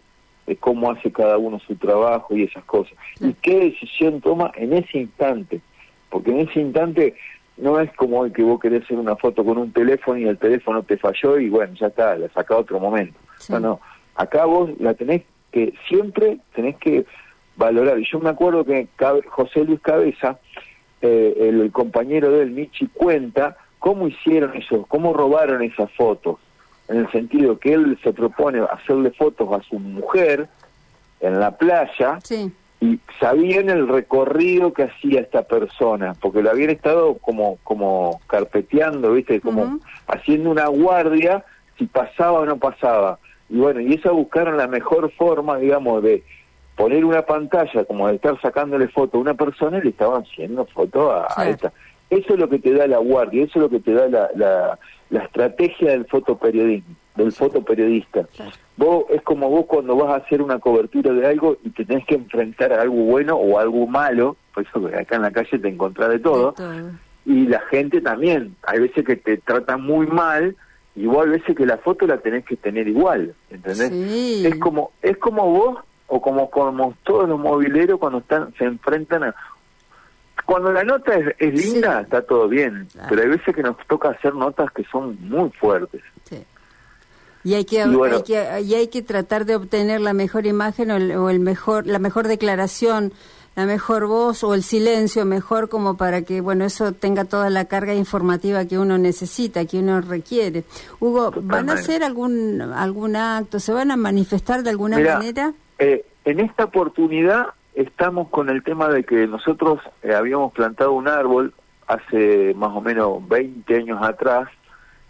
cómo 0.56 0.90
hace 0.90 1.10
cada 1.12 1.38
uno 1.38 1.58
su 1.60 1.74
trabajo 1.76 2.36
y 2.36 2.44
esas 2.44 2.64
cosas. 2.64 2.94
Y 3.20 3.32
qué 3.34 3.58
decisión 3.58 4.20
toma 4.20 4.52
en 4.56 4.72
ese 4.72 4.98
instante, 4.98 5.60
porque 6.10 6.30
en 6.30 6.40
ese 6.40 6.60
instante 6.60 7.14
no 7.56 7.78
es 7.80 7.92
como 7.94 8.24
el 8.24 8.32
que 8.32 8.42
vos 8.42 8.60
querés 8.60 8.84
hacer 8.84 8.98
una 8.98 9.16
foto 9.16 9.44
con 9.44 9.58
un 9.58 9.72
teléfono 9.72 10.18
y 10.18 10.24
el 10.24 10.38
teléfono 10.38 10.82
te 10.82 10.96
falló 10.96 11.38
y 11.38 11.48
bueno, 11.48 11.74
ya 11.74 11.88
está, 11.88 12.16
la 12.16 12.28
saca 12.30 12.56
otro 12.56 12.80
momento. 12.80 13.18
No, 13.48 13.60
no, 13.60 13.80
acá 14.14 14.44
vos 14.44 14.70
la 14.78 14.94
tenés 14.94 15.22
que, 15.50 15.74
siempre 15.88 16.38
tenés 16.54 16.76
que 16.76 17.04
valorar. 17.56 17.98
Y 17.98 18.04
yo 18.10 18.18
me 18.20 18.30
acuerdo 18.30 18.64
que 18.64 18.88
José 19.28 19.64
Luis 19.64 19.80
Cabeza, 19.80 20.38
eh, 21.00 21.34
el, 21.38 21.70
compañero 21.72 22.30
de 22.30 22.42
él, 22.42 22.50
Michi, 22.50 22.86
cuenta 22.86 23.56
cómo 23.78 24.08
hicieron 24.08 24.56
eso, 24.56 24.84
cómo 24.88 25.12
robaron 25.12 25.62
esas 25.62 25.90
fotos, 25.92 26.38
en 26.92 26.98
el 26.98 27.10
sentido 27.10 27.58
que 27.58 27.72
él 27.72 27.98
se 28.02 28.12
propone 28.12 28.60
hacerle 28.60 29.10
fotos 29.10 29.48
a 29.52 29.62
su 29.62 29.78
mujer 29.78 30.48
en 31.20 31.40
la 31.40 31.56
playa, 31.56 32.18
sí 32.22 32.52
y 32.82 32.98
sabían 33.20 33.70
el 33.70 33.86
recorrido 33.86 34.72
que 34.72 34.82
hacía 34.82 35.20
esta 35.20 35.42
persona, 35.42 36.16
porque 36.20 36.42
lo 36.42 36.50
habían 36.50 36.70
estado 36.70 37.14
como, 37.14 37.58
como 37.62 38.20
carpeteando, 38.26 39.12
¿viste? 39.12 39.40
Como 39.40 39.78
haciendo 40.08 40.50
una 40.50 40.66
guardia 40.66 41.44
si 41.78 41.86
pasaba 41.86 42.40
o 42.40 42.44
no 42.44 42.56
pasaba. 42.56 43.20
Y 43.48 43.58
bueno, 43.58 43.80
y 43.80 43.94
eso 43.94 44.12
buscaron 44.12 44.56
la 44.56 44.66
mejor 44.66 45.12
forma, 45.12 45.58
digamos, 45.58 46.02
de 46.02 46.24
poner 46.74 47.04
una 47.04 47.22
pantalla, 47.22 47.84
como 47.84 48.08
de 48.08 48.16
estar 48.16 48.40
sacándole 48.40 48.88
foto 48.88 49.16
a 49.16 49.20
una 49.20 49.34
persona 49.34 49.78
y 49.78 49.82
le 49.82 49.90
estaban 49.90 50.24
haciendo 50.24 50.64
foto 50.64 51.12
a, 51.12 51.48
esta. 51.48 51.72
Eso 52.10 52.34
es 52.34 52.40
lo 52.40 52.48
que 52.48 52.58
te 52.58 52.74
da 52.74 52.88
la 52.88 52.98
guardia, 52.98 53.44
eso 53.44 53.60
es 53.60 53.62
lo 53.62 53.70
que 53.70 53.78
te 53.78 53.92
da 53.92 54.08
la, 54.08 54.28
la, 54.34 54.78
la 55.12 55.24
estrategia 55.24 55.90
del 55.90 56.06
fotoperiodismo, 56.06 56.96
del 57.16 57.32
fotoperiodista. 57.32 58.26
Vos 58.78 59.04
es 59.10 59.20
como 59.22 59.50
vos 59.50 59.66
cuando 59.66 59.94
vas 59.94 60.10
a 60.10 60.24
hacer 60.24 60.40
una 60.40 60.58
cobertura 60.58 61.12
de 61.12 61.26
algo 61.26 61.58
y 61.62 61.70
te 61.70 61.84
tenés 61.84 62.06
que 62.06 62.14
enfrentar 62.14 62.72
a 62.72 62.80
algo 62.80 62.96
bueno 62.96 63.36
o 63.36 63.58
algo 63.58 63.86
malo, 63.86 64.36
por 64.54 64.66
eso 64.66 64.86
acá 64.98 65.16
en 65.16 65.22
la 65.22 65.30
calle 65.30 65.58
te 65.58 65.68
encontrás 65.68 66.08
de 66.08 66.18
todo, 66.18 66.54
y 67.26 67.46
la 67.46 67.60
gente 67.70 68.00
también, 68.00 68.56
hay 68.62 68.80
veces 68.80 69.04
que 69.04 69.16
te 69.16 69.36
tratan 69.36 69.82
muy 69.82 70.06
mal, 70.06 70.56
y 70.96 71.06
vos 71.06 71.26
hay 71.26 71.32
veces 71.32 71.54
que 71.54 71.66
la 71.66 71.76
foto 71.76 72.06
la 72.06 72.18
tenés 72.18 72.46
que 72.46 72.56
tener 72.56 72.88
igual, 72.88 73.34
¿entendés? 73.50 73.90
Es 73.90 74.58
como 74.58 74.92
es 75.02 75.18
como 75.18 75.44
vos 75.44 75.78
o 76.06 76.22
como 76.22 76.50
como 76.50 76.94
todos 77.04 77.28
los 77.28 77.38
mobileros 77.38 77.98
cuando 77.98 78.20
están 78.20 78.54
se 78.56 78.64
enfrentan 78.64 79.24
a 79.24 79.34
cuando 80.52 80.70
la 80.70 80.84
nota 80.84 81.14
es, 81.38 81.54
linda 81.54 82.02
está 82.02 82.20
todo 82.20 82.46
bien, 82.46 82.86
pero 83.08 83.22
hay 83.22 83.28
veces 83.28 83.54
que 83.54 83.62
nos 83.62 83.74
toca 83.86 84.10
hacer 84.10 84.34
notas 84.34 84.70
que 84.72 84.84
son 84.84 85.16
muy 85.26 85.48
fuertes. 85.52 86.02
Y 87.42 87.54
hay 87.54 87.64
que, 87.64 87.80
hay 87.80 88.22
que, 88.22 88.60
y 88.60 88.74
hay 88.74 88.88
que 88.88 89.00
tratar 89.00 89.46
de 89.46 89.56
obtener 89.56 90.02
la 90.02 90.12
mejor 90.12 90.44
imagen 90.44 90.90
o, 90.90 91.30
el, 91.30 91.40
mejor, 91.40 91.86
la 91.86 91.98
mejor 91.98 92.28
declaración, 92.28 93.14
la 93.56 93.64
mejor 93.64 94.06
voz 94.06 94.44
o 94.44 94.52
el 94.52 94.62
silencio 94.62 95.24
mejor 95.24 95.70
como 95.70 95.96
para 95.96 96.20
que, 96.20 96.42
bueno, 96.42 96.66
eso 96.66 96.92
tenga 96.92 97.24
toda 97.24 97.48
la 97.48 97.64
carga 97.64 97.94
informativa 97.94 98.66
que 98.66 98.78
uno 98.78 98.98
necesita, 98.98 99.64
que 99.64 99.78
uno 99.78 100.02
requiere. 100.02 100.64
Hugo, 101.00 101.32
¿van 101.34 101.70
a 101.70 101.72
hacer 101.72 102.04
algún, 102.04 102.60
algún 102.60 103.16
acto? 103.16 103.58
¿Se 103.58 103.72
van 103.72 103.90
a 103.90 103.96
manifestar 103.96 104.62
de 104.62 104.68
alguna 104.68 104.98
manera? 104.98 105.54
Eh, 105.78 106.04
en 106.26 106.40
esta 106.40 106.64
oportunidad 106.64 107.54
estamos 107.74 108.28
con 108.28 108.48
el 108.48 108.62
tema 108.62 108.88
de 108.88 109.04
que 109.04 109.26
nosotros 109.26 109.80
eh, 110.02 110.14
habíamos 110.14 110.52
plantado 110.52 110.92
un 110.92 111.08
árbol 111.08 111.54
hace 111.86 112.54
más 112.54 112.70
o 112.70 112.80
menos 112.80 113.26
20 113.28 113.74
años 113.74 114.02
atrás 114.02 114.48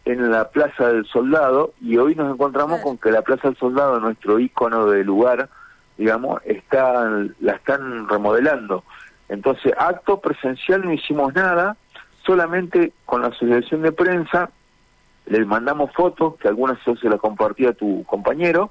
en 0.04 0.30
la 0.30 0.50
Plaza 0.50 0.88
del 0.88 1.06
Soldado 1.06 1.74
y 1.80 1.96
hoy 1.96 2.14
nos 2.14 2.32
encontramos 2.32 2.80
con 2.80 2.98
que 2.98 3.10
la 3.10 3.22
Plaza 3.22 3.48
del 3.48 3.56
Soldado, 3.56 4.00
nuestro 4.00 4.38
ícono 4.38 4.86
de 4.86 5.04
lugar, 5.04 5.48
digamos, 5.96 6.40
está, 6.44 7.08
la 7.40 7.52
están 7.52 8.08
remodelando. 8.08 8.84
Entonces, 9.28 9.72
acto 9.78 10.20
presencial 10.20 10.84
no 10.84 10.92
hicimos 10.92 11.34
nada, 11.34 11.76
solamente 12.26 12.92
con 13.06 13.22
la 13.22 13.28
asociación 13.28 13.82
de 13.82 13.92
prensa 13.92 14.50
les 15.26 15.46
mandamos 15.46 15.92
fotos, 15.92 16.34
que 16.36 16.48
algunas 16.48 16.78
se 16.82 17.08
las 17.08 17.20
compartía 17.20 17.70
a 17.70 17.74
tu 17.74 18.04
compañero, 18.04 18.70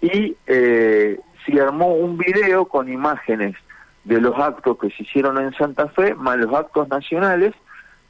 y 0.00 0.36
eh, 0.46 1.20
se 1.44 1.60
armó 1.60 1.94
un 1.94 2.18
video 2.18 2.66
con 2.66 2.92
imágenes 2.92 3.56
de 4.04 4.20
los 4.20 4.38
actos 4.38 4.78
que 4.78 4.90
se 4.90 5.02
hicieron 5.02 5.38
en 5.38 5.52
Santa 5.54 5.88
Fe, 5.88 6.14
más 6.14 6.36
los 6.38 6.54
actos 6.54 6.88
nacionales, 6.88 7.52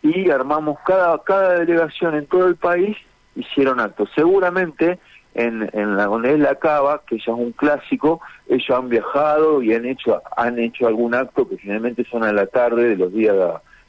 y 0.02 0.30
armamos 0.30 0.78
cada, 0.86 1.22
cada 1.22 1.58
delegación 1.58 2.14
en 2.14 2.26
todo 2.26 2.46
el 2.46 2.56
país, 2.56 2.96
hicieron 3.34 3.80
actos. 3.80 4.08
Seguramente 4.14 4.98
en, 5.34 5.68
en 5.72 5.96
la 5.96 6.06
donde 6.06 6.32
es 6.32 6.38
la 6.38 6.54
Cava, 6.56 7.02
que 7.06 7.16
ya 7.18 7.32
es 7.32 7.38
un 7.38 7.52
clásico, 7.52 8.20
ellos 8.48 8.70
han 8.70 8.88
viajado 8.88 9.62
y 9.62 9.74
han 9.74 9.84
hecho, 9.84 10.20
han 10.36 10.58
hecho 10.58 10.86
algún 10.86 11.14
acto 11.14 11.48
que 11.48 11.56
finalmente 11.56 12.04
son 12.10 12.24
a 12.24 12.32
la 12.32 12.46
tarde 12.46 12.88
de 12.88 12.96
los 12.96 13.12
días, 13.12 13.36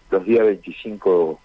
los 0.10 0.26
días 0.26 0.46
25 0.46 1.40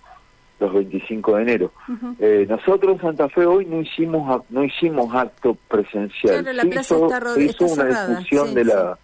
los 0.59 0.73
25 0.73 1.37
de 1.37 1.43
enero. 1.43 1.73
eh, 2.19 2.47
nosotros 2.49 2.97
en 2.97 3.01
Santa 3.01 3.29
Fe 3.29 3.45
hoy 3.47 3.67
no 3.67 3.81
hicimos 3.81 4.43
no 4.49 4.65
hicimos 4.65 5.15
acto 5.15 5.57
presencial. 5.69 6.43
Claro, 6.43 6.53
la 6.53 6.65
plaza 6.65 6.97
está, 6.97 7.41
hizo 7.41 7.67
una 7.67 8.07
difusión 8.07 8.55
de 8.55 8.65
la 8.65 8.99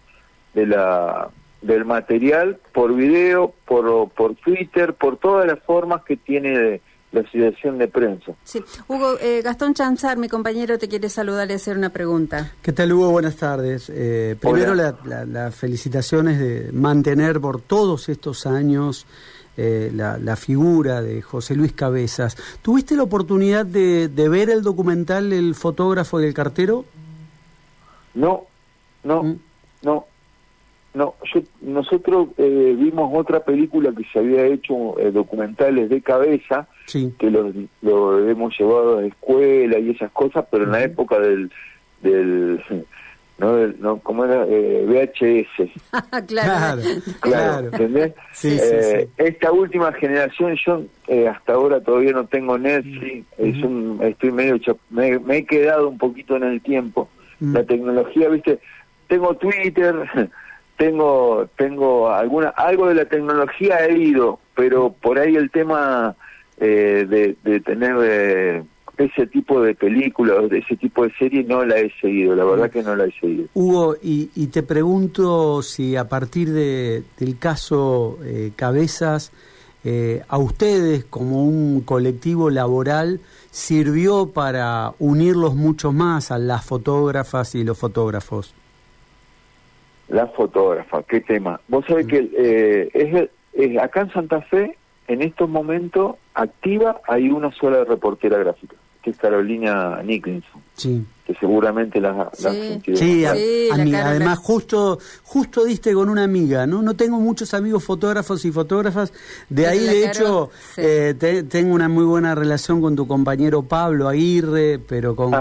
de 0.53 0.65
la 0.65 1.29
del 1.61 1.85
material 1.85 2.59
por 2.73 2.93
video, 2.93 3.53
por, 3.65 4.09
por 4.09 4.35
Twitter, 4.35 4.93
por 4.93 5.17
todas 5.17 5.47
las 5.47 5.59
formas 5.63 6.03
que 6.03 6.17
tiene 6.17 6.81
la 7.13 7.21
asociación 7.21 7.77
de 7.77 7.87
prensa. 7.87 8.33
Sí. 8.43 8.61
Hugo, 8.87 9.17
eh, 9.21 9.41
Gastón 9.43 9.73
Chanzar, 9.73 10.17
mi 10.17 10.27
compañero, 10.27 10.77
te 10.77 10.87
quiere 10.87 11.09
saludar 11.09 11.49
y 11.51 11.53
hacer 11.53 11.77
una 11.77 11.89
pregunta. 11.89 12.51
¿Qué 12.61 12.73
tal, 12.73 12.91
Hugo? 12.91 13.11
Buenas 13.11 13.37
tardes. 13.37 13.89
Eh, 13.93 14.35
primero, 14.41 14.75
las 14.75 14.95
la, 15.05 15.51
felicitaciones 15.51 16.39
de 16.39 16.71
mantener 16.73 17.39
por 17.39 17.61
todos 17.61 18.09
estos 18.09 18.45
años 18.45 19.05
eh, 19.57 19.91
la, 19.93 20.35
figura 20.35 21.01
de 21.01 21.21
José 21.21 21.55
Luis 21.55 21.73
Cabezas. 21.73 22.35
¿Tuviste 22.61 22.95
la 22.95 23.03
oportunidad 23.03 23.65
de, 23.65 24.07
de 24.07 24.29
ver 24.29 24.49
el 24.49 24.63
documental 24.63 25.31
El 25.31 25.55
fotógrafo 25.55 26.21
y 26.21 26.25
el 26.25 26.33
cartero? 26.33 26.85
No, 28.13 28.43
no, 29.03 29.23
mm. 29.23 29.39
no. 29.83 30.05
No, 30.93 31.15
yo, 31.33 31.41
nosotros 31.61 32.29
eh, 32.37 32.75
vimos 32.77 33.11
otra 33.15 33.39
película 33.39 33.91
que 33.97 34.03
se 34.13 34.19
había 34.19 34.45
hecho, 34.45 34.99
eh, 34.99 35.09
documentales 35.09 35.89
de 35.89 36.01
cabeza, 36.03 36.67
que 36.91 37.31
lo, 37.31 37.51
lo, 37.81 38.29
hemos 38.29 38.55
llevado 38.59 38.99
a 38.99 39.01
la 39.01 39.07
escuela 39.07 39.79
y 39.79 39.89
esas 39.89 40.11
cosas, 40.11 40.45
pero 40.51 40.65
en 40.65 40.71
la 40.71 40.83
época 40.83 41.17
del, 41.17 41.51
del 42.03 42.63
no, 43.37 43.55
del, 43.55 43.75
no 43.79 43.97
¿cómo 43.99 44.25
era? 44.25 44.45
Eh, 44.47 44.85
VHS. 44.87 45.71
claro, 46.27 46.81
claro, 47.19 47.67
¿entendés? 47.67 48.13
Esta 49.17 49.51
última 49.51 49.91
generación, 49.93 50.55
yo 50.65 50.83
hasta 51.29 51.53
ahora 51.53 51.81
todavía 51.81 52.11
no 52.11 52.25
tengo 52.25 52.57
Netflix, 52.57 53.25
es 53.37 53.63
un, 53.63 53.99
estoy 54.01 54.31
medio, 54.31 54.59
me, 54.89 55.19
me, 55.19 55.37
he 55.37 55.45
quedado 55.45 55.89
un 55.89 55.97
poquito 55.97 56.35
en 56.35 56.43
el 56.43 56.61
tiempo. 56.61 57.09
La 57.39 57.63
tecnología, 57.63 58.29
viste, 58.29 58.59
tengo 59.07 59.35
Twitter 59.35 59.95
tengo 60.77 61.47
tengo 61.55 62.09
alguna 62.09 62.49
algo 62.49 62.87
de 62.87 62.95
la 62.95 63.05
tecnología 63.05 63.85
he 63.85 63.97
ido 63.97 64.39
pero 64.55 64.91
por 64.91 65.19
ahí 65.19 65.35
el 65.35 65.51
tema 65.51 66.15
eh, 66.57 67.05
de, 67.07 67.35
de, 67.43 67.59
tener 67.61 67.95
eh, 68.01 68.63
ese 68.97 69.27
tipo 69.27 69.61
de 69.61 69.73
películas 69.75 70.49
de 70.49 70.59
ese 70.59 70.75
tipo 70.75 71.03
de 71.03 71.13
series 71.13 71.47
no 71.47 71.65
la 71.65 71.79
he 71.79 71.91
seguido 71.99 72.35
la 72.35 72.45
verdad 72.45 72.69
que 72.69 72.83
no 72.83 72.95
la 72.95 73.05
he 73.05 73.11
seguido. 73.19 73.47
Hugo 73.53 73.95
y, 74.01 74.29
y 74.35 74.47
te 74.47 74.63
pregunto 74.63 75.61
si 75.61 75.95
a 75.95 76.07
partir 76.07 76.51
de, 76.51 77.03
del 77.17 77.39
caso 77.39 78.19
eh, 78.23 78.51
cabezas 78.55 79.31
a 80.29 80.37
ustedes 80.37 81.03
como 81.03 81.43
un 81.43 81.81
colectivo 81.81 82.49
laboral 82.49 83.19
sirvió 83.51 84.27
para 84.27 84.93
unirlos 84.97 85.55
mucho 85.55 85.91
más 85.91 86.31
a 86.31 86.37
las 86.37 86.63
fotógrafas 86.63 87.53
y 87.53 87.65
los 87.65 87.77
fotógrafos 87.77 88.55
la 90.13 90.27
fotógrafa, 90.27 91.03
qué 91.03 91.21
tema. 91.21 91.59
Vos 91.67 91.85
sabés 91.87 92.07
que 92.07 92.29
eh, 92.37 93.29
es, 93.53 93.77
acá 93.79 94.01
en 94.01 94.11
Santa 94.11 94.41
Fe, 94.41 94.77
en 95.07 95.21
estos 95.21 95.49
momentos, 95.49 96.15
activa 96.33 97.01
hay 97.07 97.29
una 97.29 97.51
sola 97.51 97.83
reportera 97.83 98.37
gráfica, 98.37 98.75
que 99.01 99.11
es 99.11 99.17
Carolina 99.17 100.01
Nicholson. 100.03 100.61
Sí. 100.75 101.05
Que 101.25 101.33
seguramente 101.35 102.01
la, 102.01 102.29
sí. 102.33 102.81
sí, 102.95 103.25
además 103.25 104.39
justo 104.39 104.99
justo 105.23 105.63
diste 105.63 105.93
con 105.93 106.09
una 106.09 106.25
amiga, 106.25 106.67
¿no? 106.67 106.81
No 106.81 106.95
tengo 106.95 107.17
muchos 107.17 107.53
amigos 107.53 107.81
fotógrafos 107.85 108.43
y 108.43 108.51
fotógrafas, 108.51 109.13
de 109.47 109.67
ahí 109.67 109.79
de 109.79 110.05
hecho 110.05 110.49
eh, 110.75 111.45
tengo 111.49 111.73
una 111.73 111.87
muy 111.87 112.03
buena 112.03 112.35
relación 112.35 112.81
con 112.81 112.97
tu 112.97 113.07
compañero 113.07 113.63
Pablo 113.63 114.09
Aguirre, 114.09 114.79
pero 114.79 115.15
con, 115.15 115.31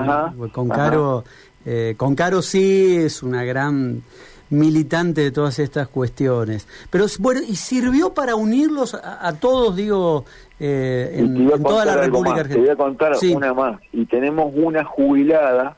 con 0.52 0.69
Caro, 0.69 1.25
eh, 1.66 1.95
con 1.97 2.14
Caro 2.14 2.42
sí 2.42 2.95
es 2.95 3.25
una 3.25 3.42
gran 3.42 4.02
militante 4.52 5.23
de 5.23 5.30
todas 5.32 5.59
estas 5.59 5.88
cuestiones. 5.88 6.68
Pero 6.90 7.06
bueno, 7.18 7.40
¿y 7.47 7.56
sirvió 7.56 8.14
para 8.14 8.37
unirlos 8.37 8.94
a, 8.94 9.32
todos, 9.40 9.75
digo, 9.75 10.25
eh, 10.61 11.16
en, 11.16 11.49
toda 11.62 11.85
la 11.85 11.97
República 11.97 12.40
Argentina? 12.40 12.54
Te 12.54 12.61
voy 12.61 12.71
a 12.71 12.76
contar 12.76 13.12
una 13.35 13.54
más. 13.54 13.80
Y 13.92 14.04
tenemos 14.06 14.52
una 14.54 14.85
jubilada, 14.85 15.76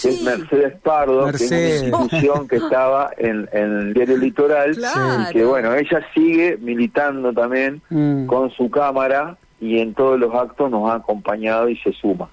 que 0.00 0.08
es 0.10 0.22
Mercedes 0.22 0.74
Pardo, 0.82 1.30
que 1.32 1.44
es 1.44 1.82
una 1.82 2.00
institución 2.00 2.48
que 2.48 2.56
estaba 2.56 3.10
en, 3.16 3.48
el 3.52 3.94
diario 3.94 4.16
Litoral, 4.18 4.76
y 4.76 5.32
que 5.32 5.44
bueno, 5.44 5.74
ella 5.74 6.00
sigue 6.12 6.58
militando 6.60 7.32
también 7.32 7.80
mm. 7.88 8.26
con 8.26 8.50
su 8.50 8.68
cámara 8.68 9.36
y 9.60 9.78
en 9.78 9.94
todos 9.94 10.18
los 10.18 10.34
actos 10.34 10.70
nos 10.70 10.90
ha 10.90 10.94
acompañado 10.94 11.68
y 11.68 11.76
se 11.78 11.92
suma. 11.92 12.28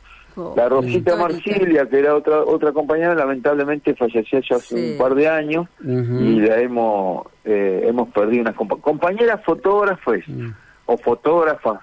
La 0.56 0.70
Rosita 0.70 1.16
Marsilia, 1.16 1.88
que 1.88 2.00
era 2.00 2.16
otra 2.16 2.42
otra 2.44 2.72
compañera, 2.72 3.16
lamentablemente 3.16 3.96
falleció 3.96 4.40
ya 4.40 4.58
hace 4.58 4.94
un 4.94 4.98
par 4.98 5.16
de 5.16 5.28
años 5.28 5.68
y 5.82 6.40
la 6.42 6.60
hemos 6.60 7.28
eh, 7.46 7.86
hemos 7.86 8.10
perdido 8.10 8.42
unas 8.42 8.56
compañeras 8.56 9.44
fotógrafas 9.46 10.20
mm. 10.28 10.50
o 10.88 10.98
fotógrafas. 10.98 11.80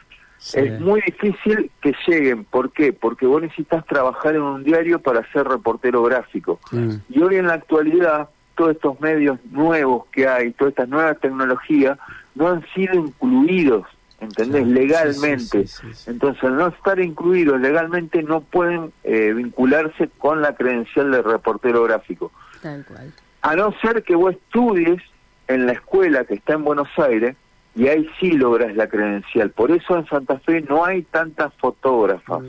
Es 0.54 0.80
muy 0.80 1.00
difícil 1.02 1.70
que 1.80 1.94
lleguen. 2.06 2.44
¿Por 2.44 2.72
qué? 2.72 2.92
Porque 2.92 3.26
vos 3.26 3.40
necesitas 3.40 3.86
trabajar 3.86 4.34
en 4.34 4.42
un 4.42 4.64
diario 4.64 4.98
para 4.98 5.24
ser 5.32 5.46
reportero 5.46 6.02
gráfico. 6.02 6.58
Mm. 6.72 6.94
Y 7.10 7.22
hoy 7.22 7.36
en 7.36 7.46
la 7.46 7.54
actualidad, 7.54 8.28
todos 8.56 8.72
estos 8.72 9.00
medios 9.00 9.38
nuevos 9.52 10.06
que 10.06 10.26
hay, 10.26 10.50
todas 10.52 10.72
estas 10.72 10.88
nuevas 10.88 11.18
tecnologías, 11.20 11.96
no 12.34 12.48
han 12.48 12.66
sido 12.74 12.94
incluidos 12.94 13.86
¿entendés? 14.22 14.66
legalmente. 14.66 15.64
Entonces, 16.06 16.44
al 16.44 16.56
no 16.56 16.68
estar 16.68 16.98
incluidos 17.00 17.60
legalmente, 17.60 18.22
no 18.22 18.40
pueden 18.40 18.92
eh, 19.04 19.32
vincularse 19.34 20.08
con 20.18 20.40
la 20.40 20.54
credencial 20.54 21.10
de 21.10 21.22
reportero 21.22 21.82
gráfico. 21.84 22.32
Tal 22.62 22.84
cual. 22.84 23.12
A 23.42 23.56
no 23.56 23.74
ser 23.80 24.02
que 24.04 24.14
vos 24.14 24.34
estudies 24.34 25.02
en 25.48 25.66
la 25.66 25.72
escuela 25.72 26.24
que 26.24 26.34
está 26.34 26.54
en 26.54 26.64
Buenos 26.64 26.88
Aires, 26.96 27.36
y 27.74 27.88
ahí 27.88 28.08
sí 28.20 28.32
logras 28.32 28.74
la 28.76 28.86
credencial. 28.86 29.50
Por 29.50 29.70
eso 29.70 29.96
en 29.96 30.06
Santa 30.06 30.38
Fe 30.40 30.60
no 30.60 30.84
hay 30.84 31.02
tantas 31.02 31.52
fotógrafas. 31.54 32.42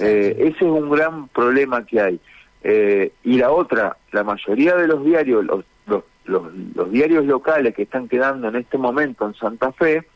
Eh, 0.00 0.36
ese 0.38 0.56
es 0.56 0.62
un 0.62 0.90
gran 0.90 1.28
problema 1.28 1.84
que 1.84 2.00
hay. 2.00 2.20
Eh, 2.62 3.12
y 3.22 3.36
la 3.36 3.50
otra, 3.50 3.96
la 4.12 4.24
mayoría 4.24 4.76
de 4.76 4.86
los 4.88 5.04
diarios, 5.04 5.44
los, 5.44 5.64
los, 5.86 6.44
los 6.74 6.90
diarios 6.90 7.26
locales 7.26 7.74
que 7.74 7.82
están 7.82 8.08
quedando 8.08 8.48
en 8.48 8.56
este 8.56 8.78
momento 8.78 9.26
en 9.26 9.34
Santa 9.34 9.72
Fe, 9.72 10.06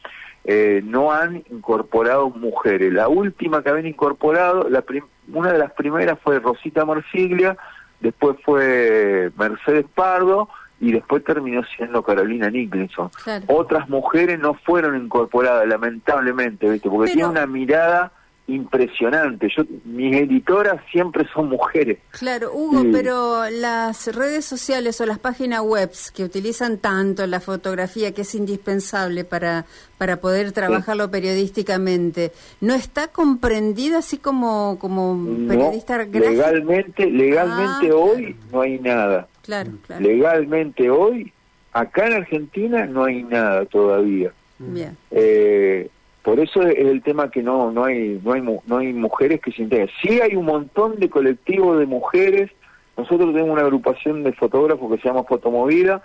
eh, 0.44 0.82
no 0.84 1.10
han 1.10 1.36
incorporado 1.50 2.28
mujeres. 2.30 2.92
La 2.92 3.08
última 3.08 3.62
que 3.62 3.70
habían 3.70 3.86
incorporado, 3.86 4.68
la 4.68 4.84
una 5.32 5.52
de 5.52 5.58
las 5.58 5.72
primeras 5.72 6.18
fue 6.20 6.38
Rosita 6.38 6.84
Marsiglia, 6.84 7.56
después 8.00 8.36
fue 8.44 9.30
Mercedes 9.38 9.86
Pardo 9.94 10.48
y 10.80 10.92
después 10.92 11.24
terminó 11.24 11.62
siendo 11.76 12.02
Carolina 12.02 12.50
Nicholson. 12.50 13.10
Otras 13.46 13.88
mujeres 13.88 14.38
no 14.38 14.54
fueron 14.54 15.02
incorporadas, 15.02 15.66
lamentablemente, 15.66 16.70
¿viste? 16.70 16.90
porque 16.90 17.12
tiene 17.12 17.28
una 17.28 17.46
mirada 17.46 18.12
impresionante. 18.46 19.48
Yo, 19.56 19.64
mis 19.84 20.14
editoras 20.16 20.80
siempre 20.92 21.26
son 21.32 21.48
mujeres. 21.48 21.98
Claro, 22.10 22.52
Hugo, 22.52 22.82
pero 22.92 23.48
las 23.48 24.14
redes 24.14 24.44
sociales 24.44 25.00
o 25.00 25.06
las 25.06 25.18
páginas 25.18 25.62
web 25.62 25.90
que 26.14 26.24
utilizan 26.24 26.78
tanto 26.78 27.26
la 27.26 27.40
fotografía, 27.40 28.12
que 28.12 28.22
es 28.22 28.34
indispensable 28.34 29.24
para, 29.24 29.64
para 29.96 30.20
poder 30.20 30.52
trabajarlo 30.52 31.10
periodísticamente, 31.10 32.32
¿no 32.60 32.74
está 32.74 33.08
comprendida 33.08 33.98
así 33.98 34.18
como, 34.18 34.78
como 34.78 35.18
periodista 35.48 35.98
Legalmente, 36.04 37.10
legalmente 37.10 37.90
ah, 37.90 37.96
hoy 37.96 38.36
no 38.52 38.60
hay 38.60 38.78
nada. 38.78 39.28
Claro, 39.42 39.72
claro. 39.86 40.02
Legalmente 40.02 40.90
hoy, 40.90 41.32
acá 41.72 42.06
en 42.06 42.12
Argentina 42.14 42.84
no 42.86 43.04
hay 43.04 43.22
nada 43.22 43.64
todavía. 43.66 44.32
Bien. 44.58 44.96
Eh, 45.10 45.88
por 46.24 46.40
eso 46.40 46.62
es 46.62 46.78
el 46.78 47.02
tema 47.02 47.30
que 47.30 47.42
no 47.42 47.70
no 47.70 47.84
hay 47.84 48.18
no 48.24 48.32
hay 48.32 48.40
no 48.40 48.78
hay 48.78 48.92
mujeres 48.94 49.42
que 49.42 49.52
se 49.52 49.62
integren. 49.62 49.90
Sí 50.02 50.20
hay 50.22 50.34
un 50.34 50.46
montón 50.46 50.98
de 50.98 51.10
colectivos 51.10 51.78
de 51.78 51.84
mujeres. 51.84 52.50
Nosotros 52.96 53.32
tenemos 53.32 53.50
una 53.50 53.62
agrupación 53.62 54.22
de 54.24 54.32
fotógrafos 54.32 54.90
que 54.90 55.02
se 55.02 55.08
llama 55.08 55.24
Fotomovida, 55.24 56.02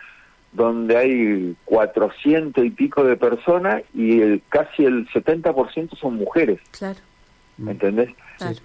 donde 0.51 0.97
hay 0.97 1.55
400 1.63 2.65
y 2.65 2.69
pico 2.69 3.05
de 3.05 3.15
personas 3.15 3.83
y 3.93 4.19
el 4.19 4.41
casi 4.49 4.83
el 4.83 5.07
70% 5.07 5.97
son 5.97 6.15
mujeres. 6.15 6.59
Claro. 6.77 6.99
¿Me 7.57 7.71
entendés? 7.71 8.09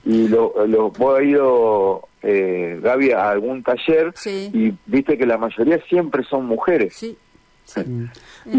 Y 0.04 0.26
lo, 0.28 0.66
lo 0.66 0.90
vos 0.90 1.18
has 1.18 1.24
ido, 1.24 2.08
eh, 2.22 2.80
Gaby, 2.82 3.12
a 3.12 3.30
algún 3.30 3.62
taller 3.62 4.12
y 4.24 4.72
viste 4.86 5.16
que 5.16 5.26
la 5.26 5.38
mayoría 5.38 5.80
siempre 5.88 6.24
son 6.24 6.46
mujeres. 6.46 6.94
Sí. 6.94 7.16
Mm. 7.76 8.04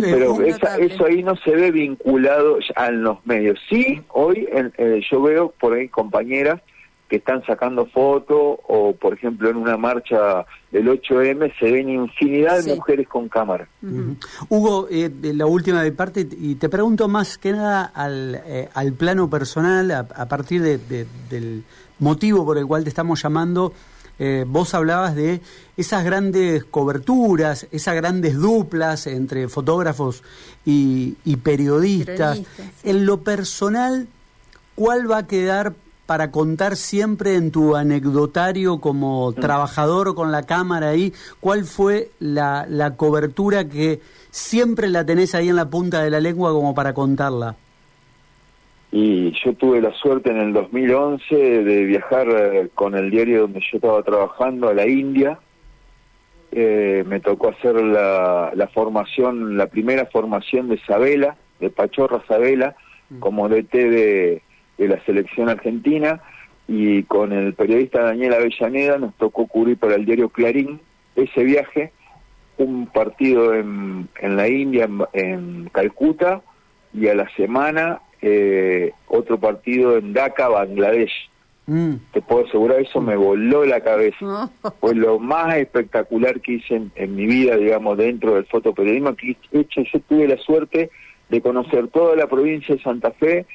Pero 0.02 0.42
eso 0.42 1.06
ahí 1.06 1.24
no 1.24 1.36
se 1.38 1.52
ve 1.52 1.72
vinculado 1.72 2.58
a 2.76 2.92
los 2.92 3.26
medios. 3.26 3.60
Sí, 3.70 4.02
hoy 4.10 4.48
eh, 4.52 5.02
yo 5.10 5.22
veo 5.22 5.54
por 5.60 5.74
ahí 5.74 5.88
compañeras 5.90 6.62
que 7.08 7.18
están 7.18 7.46
sacando 7.46 7.86
fotos 7.86 8.58
o, 8.68 8.96
por 9.00 9.14
ejemplo, 9.14 9.50
en 9.50 9.58
una 9.58 9.78
marcha 9.78 10.46
del 10.72 10.88
8M 10.88 11.54
se 11.60 11.72
ven 11.72 11.90
infinidad 11.90 12.64
de 12.64 12.76
mujeres 12.76 13.08
con 13.08 13.30
cámara. 13.30 13.68
Hugo, 14.50 14.88
eh, 14.90 15.12
la 15.22 15.46
última 15.46 15.84
de 15.84 15.92
parte, 15.92 16.28
y 16.32 16.56
te 16.56 16.68
pregunto 16.68 17.08
más 17.08 17.38
que 17.38 17.52
nada 17.52 17.92
al, 17.94 18.42
eh, 18.46 18.70
al 18.74 18.94
plano 18.94 19.30
personal, 19.30 19.92
a, 19.92 20.28
partir 20.28 20.64
del 20.64 21.64
motivo 22.00 22.44
por 22.44 22.58
el 22.58 22.66
cual 22.66 22.84
te 22.84 22.90
estamos 22.90 23.22
llamando 23.22 23.72
eh, 24.18 24.46
vos 24.48 24.74
hablabas 24.74 25.16
de 25.16 25.42
esas 25.76 26.06
grandes 26.06 26.64
coberturas, 26.64 27.68
esas 27.72 27.96
grandes 27.96 28.36
duplas 28.36 29.08
entre 29.08 29.50
fotógrafos 29.50 30.24
y, 30.66 31.16
periodistas. 31.44 32.42
En 32.84 33.06
lo 33.06 33.22
personal, 33.22 34.08
¿cuál 34.76 35.10
va 35.10 35.20
a 35.20 35.28
quedar 35.28 35.74
para 36.06 36.32
contar 36.32 36.78
siempre 36.78 37.36
en 37.36 37.52
tu 37.52 37.76
anecdotario 37.76 38.80
como 38.80 39.32
mm. 39.32 39.36
trabajador 39.36 40.16
con 40.16 40.32
la 40.32 40.44
cámara 40.44 40.90
ahí? 40.90 41.14
¿Cuál 41.40 41.66
fue 41.66 42.12
la, 42.20 42.66
la 42.70 42.96
cobertura 42.96 43.68
que 43.68 44.02
siempre 44.32 44.90
la 44.90 45.06
tenés 45.06 45.36
ahí 45.36 45.50
en 45.50 45.58
la 45.58 45.70
punta 45.70 46.02
de 46.02 46.10
la 46.10 46.22
lengua 46.22 46.52
como 46.54 46.74
para 46.74 46.94
contarla? 46.94 47.58
Y 48.98 49.34
yo 49.44 49.54
tuve 49.56 49.82
la 49.82 49.92
suerte 49.92 50.32
en 50.32 50.38
el 50.38 50.54
2011 50.54 51.36
de 51.36 51.84
viajar 51.84 52.30
eh, 52.30 52.70
con 52.74 52.96
el 52.96 53.12
diario 53.12 53.42
donde 53.42 53.60
yo 53.60 53.76
estaba 53.76 54.02
trabajando 54.04 54.70
a 54.70 54.74
la 54.74 54.88
India. 54.88 55.38
Eh, 56.54 57.04
me 57.06 57.20
tocó 57.20 57.50
hacer 57.50 57.76
la, 57.76 58.54
la, 58.56 58.68
formación, 58.70 59.58
la 59.58 59.68
primera 59.68 60.06
formación 60.06 60.70
de 60.70 60.80
Sabela, 60.88 61.36
de 61.60 61.70
Pachorra 61.72 62.24
Sabela, 62.26 62.78
mm. 63.10 63.20
como 63.20 63.50
DT 63.50 63.74
de, 63.74 64.42
de 64.78 64.88
la 64.88 65.04
selección 65.04 65.50
argentina, 65.50 66.22
y 66.66 67.04
con 67.04 67.34
el 67.34 67.54
periodista 67.54 68.02
Daniel 68.02 68.36
Avellaneda 68.36 68.98
nos 68.98 69.14
tocó 69.16 69.46
cubrir 69.48 69.78
para 69.78 69.96
el 69.96 70.06
diario 70.06 70.30
Clarín 70.30 70.80
ese 71.18 71.44
viaje, 71.44 71.92
un 72.58 72.88
partido 72.88 73.54
en, 73.54 74.08
en 74.22 74.38
la 74.38 74.48
India, 74.48 74.86
en, 74.86 75.02
en 75.12 75.70
Calcuta, 75.74 76.44
y 76.94 77.10
a 77.10 77.14
la 77.14 77.28
semana 77.36 78.00
eh, 78.28 78.92
otro 79.08 79.40
partido 79.40 79.98
en 79.98 80.14
Dhaka, 80.14 80.50
Bangladesh. 80.50 81.30
Mm. 81.68 81.94
Te 82.12 82.22
puedo 82.22 82.48
asegurar, 82.48 82.82
eso 82.82 83.02
me 83.02 83.16
voló 83.16 83.66
la 83.66 83.82
cabeza. 83.82 84.50
Fue 84.82 84.96
lo 84.96 85.20
más 85.20 85.56
espectacular 85.58 86.42
que 86.42 86.54
hice 86.54 86.82
en, 86.96 87.16
mi 87.16 87.28
vida, 87.28 87.56
digamos, 87.56 87.98
dentro 87.98 88.34
del 88.34 88.46
fotoperiodismo. 88.48 89.16
Que 89.16 89.38
hecho, 89.52 89.82
yo 89.82 90.00
tuve 90.02 90.28
la 90.28 90.38
suerte 90.38 90.90
de 91.30 91.42
conocer 91.42 91.88
toda 91.90 92.16
la 92.16 92.28
provincia 92.28 92.76
de 92.76 92.82
Santa 92.82 93.12
Fe, 93.12 93.46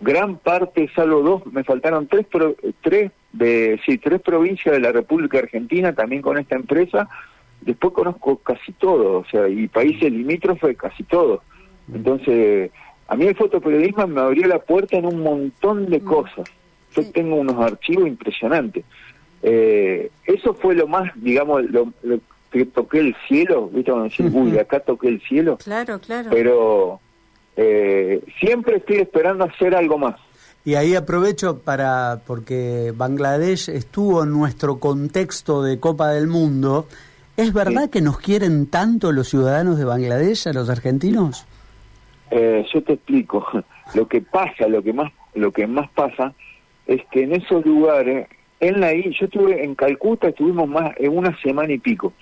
gran 0.00 0.36
parte, 0.36 0.90
salvo 0.94 1.22
dos, 1.22 1.46
me 1.46 1.64
faltaron 1.64 2.06
tres, 2.06 2.26
tres, 2.82 3.10
de, 3.32 3.80
sí, 3.86 3.96
tres 3.96 4.20
provincias 4.20 4.74
de 4.74 4.80
la 4.80 4.92
República 4.92 5.38
Argentina, 5.38 5.94
también 5.94 6.20
con 6.20 6.36
esta 6.36 6.54
empresa. 6.54 7.08
Después 7.62 7.94
conozco 7.94 8.36
casi 8.38 8.72
todo, 8.72 9.20
o 9.20 9.24
sea, 9.24 9.48
y 9.48 9.68
países 9.68 10.12
limítrofes 10.12 10.76
casi 10.76 11.02
todo. 11.04 11.42
Mm. 11.86 11.94
A 13.08 13.16
mí 13.16 13.26
el 13.26 13.34
fotoperiodismo 13.34 14.06
me 14.06 14.20
abrió 14.20 14.46
la 14.46 14.58
puerta 14.58 14.96
en 14.96 15.06
un 15.06 15.22
montón 15.22 15.86
de 15.86 15.98
mm. 15.98 16.04
cosas. 16.04 16.48
Yo 16.94 17.10
tengo 17.10 17.36
unos 17.36 17.56
archivos 17.56 18.06
impresionantes. 18.06 18.84
Eh, 19.42 20.10
eso 20.24 20.54
fue 20.54 20.74
lo 20.74 20.86
más, 20.86 21.10
digamos, 21.16 21.62
lo, 21.70 21.92
que 22.50 22.66
toqué 22.66 23.00
el 23.00 23.16
cielo, 23.26 23.68
¿viste? 23.68 23.90
Cuando 23.90 24.08
decís, 24.08 24.26
uy, 24.32 24.58
acá 24.58 24.80
toqué 24.80 25.08
el 25.08 25.20
cielo. 25.22 25.58
Claro, 25.58 25.98
claro. 26.00 26.30
Pero 26.30 27.00
eh, 27.56 28.22
siempre 28.40 28.76
estoy 28.76 28.98
esperando 28.98 29.44
hacer 29.44 29.74
algo 29.74 29.98
más. 29.98 30.16
Y 30.64 30.74
ahí 30.74 30.94
aprovecho 30.94 31.60
para, 31.60 32.20
porque 32.26 32.92
Bangladesh 32.94 33.70
estuvo 33.70 34.22
en 34.24 34.32
nuestro 34.32 34.78
contexto 34.78 35.62
de 35.62 35.80
Copa 35.80 36.10
del 36.10 36.26
Mundo. 36.26 36.86
¿Es 37.36 37.52
verdad 37.52 37.88
que 37.88 38.00
nos 38.00 38.18
quieren 38.18 38.66
tanto 38.66 39.12
los 39.12 39.28
ciudadanos 39.28 39.78
de 39.78 39.84
Bangladesh 39.84 40.48
a 40.48 40.52
los 40.52 40.68
argentinos? 40.68 41.46
Eh, 42.30 42.66
yo 42.72 42.82
te 42.82 42.94
explico. 42.94 43.46
Lo 43.94 44.06
que 44.06 44.20
pasa, 44.20 44.68
lo 44.68 44.82
que 44.82 44.92
más, 44.92 45.10
lo 45.34 45.50
que 45.50 45.66
más 45.66 45.88
pasa, 45.92 46.34
es 46.86 47.00
que 47.10 47.22
en 47.22 47.32
esos 47.32 47.64
lugares, 47.64 48.28
en 48.60 48.80
la 48.80 48.92
yo 48.92 49.24
estuve 49.24 49.64
en 49.64 49.74
Calcuta, 49.74 50.28
estuvimos 50.28 50.68
más 50.68 50.92
en 50.98 51.16
una 51.16 51.34
semana 51.40 51.72
y 51.72 51.78
pico. 51.78 52.12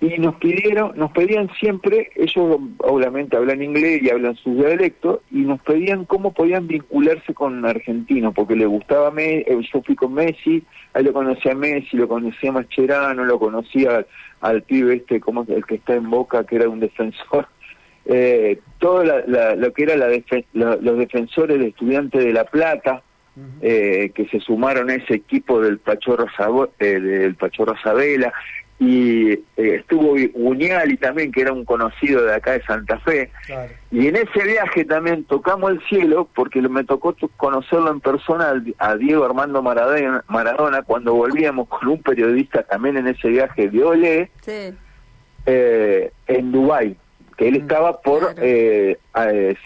Y 0.00 0.18
nos 0.18 0.36
pidieron, 0.36 0.92
nos 0.96 1.10
pedían 1.12 1.50
siempre, 1.58 2.10
ellos 2.14 2.60
obviamente 2.78 3.36
hablan 3.36 3.62
inglés 3.62 4.02
y 4.02 4.10
hablan 4.10 4.36
su 4.36 4.54
dialecto, 4.54 5.22
y 5.32 5.38
nos 5.38 5.60
pedían 5.62 6.04
cómo 6.04 6.32
podían 6.32 6.68
vincularse 6.68 7.32
con 7.32 7.64
argentinos, 7.64 8.34
porque 8.34 8.54
les 8.54 8.68
gustaba, 8.68 9.10
Messi, 9.10 9.50
eh, 9.50 9.60
yo 9.72 9.82
fui 9.82 9.96
con 9.96 10.14
Messi, 10.14 10.62
ahí 10.92 11.02
lo 11.02 11.12
conocía 11.12 11.52
a 11.52 11.56
Messi, 11.56 11.96
lo 11.96 12.06
conocía 12.06 12.50
a 12.50 12.52
Mascherano, 12.52 13.24
lo 13.24 13.38
conocía 13.38 14.04
al, 14.42 14.62
pibe 14.62 14.96
este, 14.96 15.20
como 15.20 15.44
el 15.48 15.64
que 15.64 15.76
está 15.76 15.94
en 15.94 16.10
Boca, 16.10 16.44
que 16.44 16.56
era 16.56 16.68
un 16.68 16.80
defensor 16.80 17.48
eh, 18.06 18.58
todo 18.78 19.02
lo 19.02 19.72
que 19.72 19.82
era 19.82 19.96
la 19.96 20.08
los 20.52 20.98
defensores 20.98 21.58
de 21.58 21.68
estudiantes 21.68 22.24
de 22.24 22.32
La 22.32 22.44
Plata, 22.44 23.02
eh, 23.60 24.12
que 24.14 24.28
se 24.28 24.38
sumaron 24.38 24.90
a 24.90 24.94
ese 24.94 25.14
equipo 25.14 25.60
del 25.60 25.78
Pachorro, 25.78 26.26
eh, 26.78 27.00
del 27.00 27.34
Pachorro 27.34 27.74
Sabela, 27.82 28.32
y 28.78 29.30
eh, 29.32 29.40
estuvo 29.56 30.14
Uñali 30.34 30.96
también, 30.98 31.32
que 31.32 31.40
era 31.40 31.52
un 31.52 31.64
conocido 31.64 32.24
de 32.24 32.34
acá 32.34 32.52
de 32.52 32.62
Santa 32.62 32.98
Fe, 33.00 33.30
y 33.90 34.06
en 34.06 34.16
ese 34.16 34.44
viaje 34.44 34.84
también 34.84 35.24
tocamos 35.24 35.72
el 35.72 35.80
cielo, 35.88 36.28
porque 36.34 36.60
me 36.60 36.84
tocó 36.84 37.16
conocerlo 37.36 37.90
en 37.90 38.00
persona 38.00 38.62
a 38.78 38.96
Diego 38.96 39.24
Armando 39.24 39.62
Maradona, 39.62 40.22
Maradona 40.28 40.82
cuando 40.82 41.14
volvíamos 41.14 41.68
con 41.68 41.88
un 41.88 42.02
periodista 42.02 42.62
también 42.62 42.98
en 42.98 43.08
ese 43.08 43.28
viaje 43.28 43.68
de 43.68 43.82
Olé, 43.82 44.30
en 45.46 46.52
Dubái 46.52 46.96
que 47.36 47.48
él 47.48 47.58
mm, 47.58 47.62
estaba 47.62 48.00
por 48.00 48.34
eh, 48.38 48.98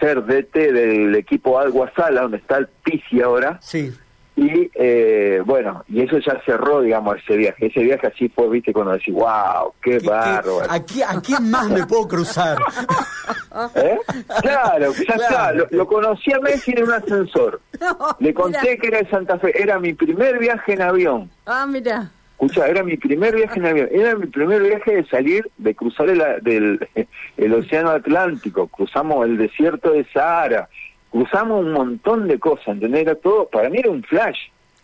ser 0.00 0.24
DT 0.24 0.72
del 0.72 1.14
equipo 1.14 1.58
Alguasala, 1.58 2.22
donde 2.22 2.38
está 2.38 2.58
el 2.58 2.68
Pisi 2.84 3.20
ahora. 3.22 3.58
Sí. 3.60 3.92
Y 4.38 4.70
eh, 4.74 5.42
bueno, 5.44 5.84
y 5.88 6.02
eso 6.02 6.16
ya 6.18 6.40
cerró, 6.46 6.80
digamos, 6.80 7.16
ese 7.16 7.36
viaje. 7.36 7.66
Ese 7.66 7.80
viaje 7.80 8.06
así 8.06 8.28
fue, 8.28 8.48
viste, 8.48 8.72
cuando 8.72 8.92
decís, 8.92 9.12
wow, 9.12 9.74
qué, 9.82 9.98
bárbaro. 9.98 10.60
¿a, 10.70 10.80
quién, 11.20 11.50
más 11.50 11.68
me 11.68 11.84
puedo 11.84 12.06
cruzar? 12.06 12.56
¿Eh? 13.74 13.98
Claro, 14.40 14.92
ya 14.92 15.14
está. 15.14 15.52
Lo, 15.52 15.86
conocí 15.88 16.32
a 16.32 16.38
Messi 16.38 16.70
en 16.70 16.84
un 16.84 16.92
ascensor. 16.92 17.60
Le 18.20 18.32
conté 18.32 18.78
que 18.78 18.86
era 18.86 18.98
de 18.98 19.10
Santa 19.10 19.40
Fe. 19.40 19.60
Era 19.60 19.80
mi 19.80 19.92
primer 19.94 20.38
viaje 20.38 20.74
en 20.74 20.82
avión. 20.82 21.30
Ah, 21.44 21.66
mira. 21.66 22.12
Escucha, 22.40 22.68
era 22.68 22.84
mi 22.84 22.96
primer 22.96 23.34
viaje 23.34 23.58
en 23.58 23.66
avión, 23.66 23.88
era 23.90 24.14
mi 24.14 24.26
primer 24.28 24.62
viaje 24.62 24.94
de 24.94 25.04
salir, 25.06 25.50
de 25.56 25.74
cruzar 25.74 26.08
el, 26.08 26.22
del, 26.42 26.88
el 27.36 27.52
océano 27.52 27.90
Atlántico, 27.90 28.68
cruzamos 28.68 29.26
el 29.26 29.36
desierto 29.38 29.90
de 29.90 30.04
Sahara, 30.12 30.68
cruzamos 31.10 31.64
un 31.64 31.72
montón 31.72 32.28
de 32.28 32.38
cosas, 32.38 32.68
¿entendés? 32.68 33.02
Era 33.02 33.16
todo, 33.16 33.48
para 33.48 33.68
mí 33.68 33.78
era 33.78 33.90
un 33.90 34.04
flash. 34.04 34.38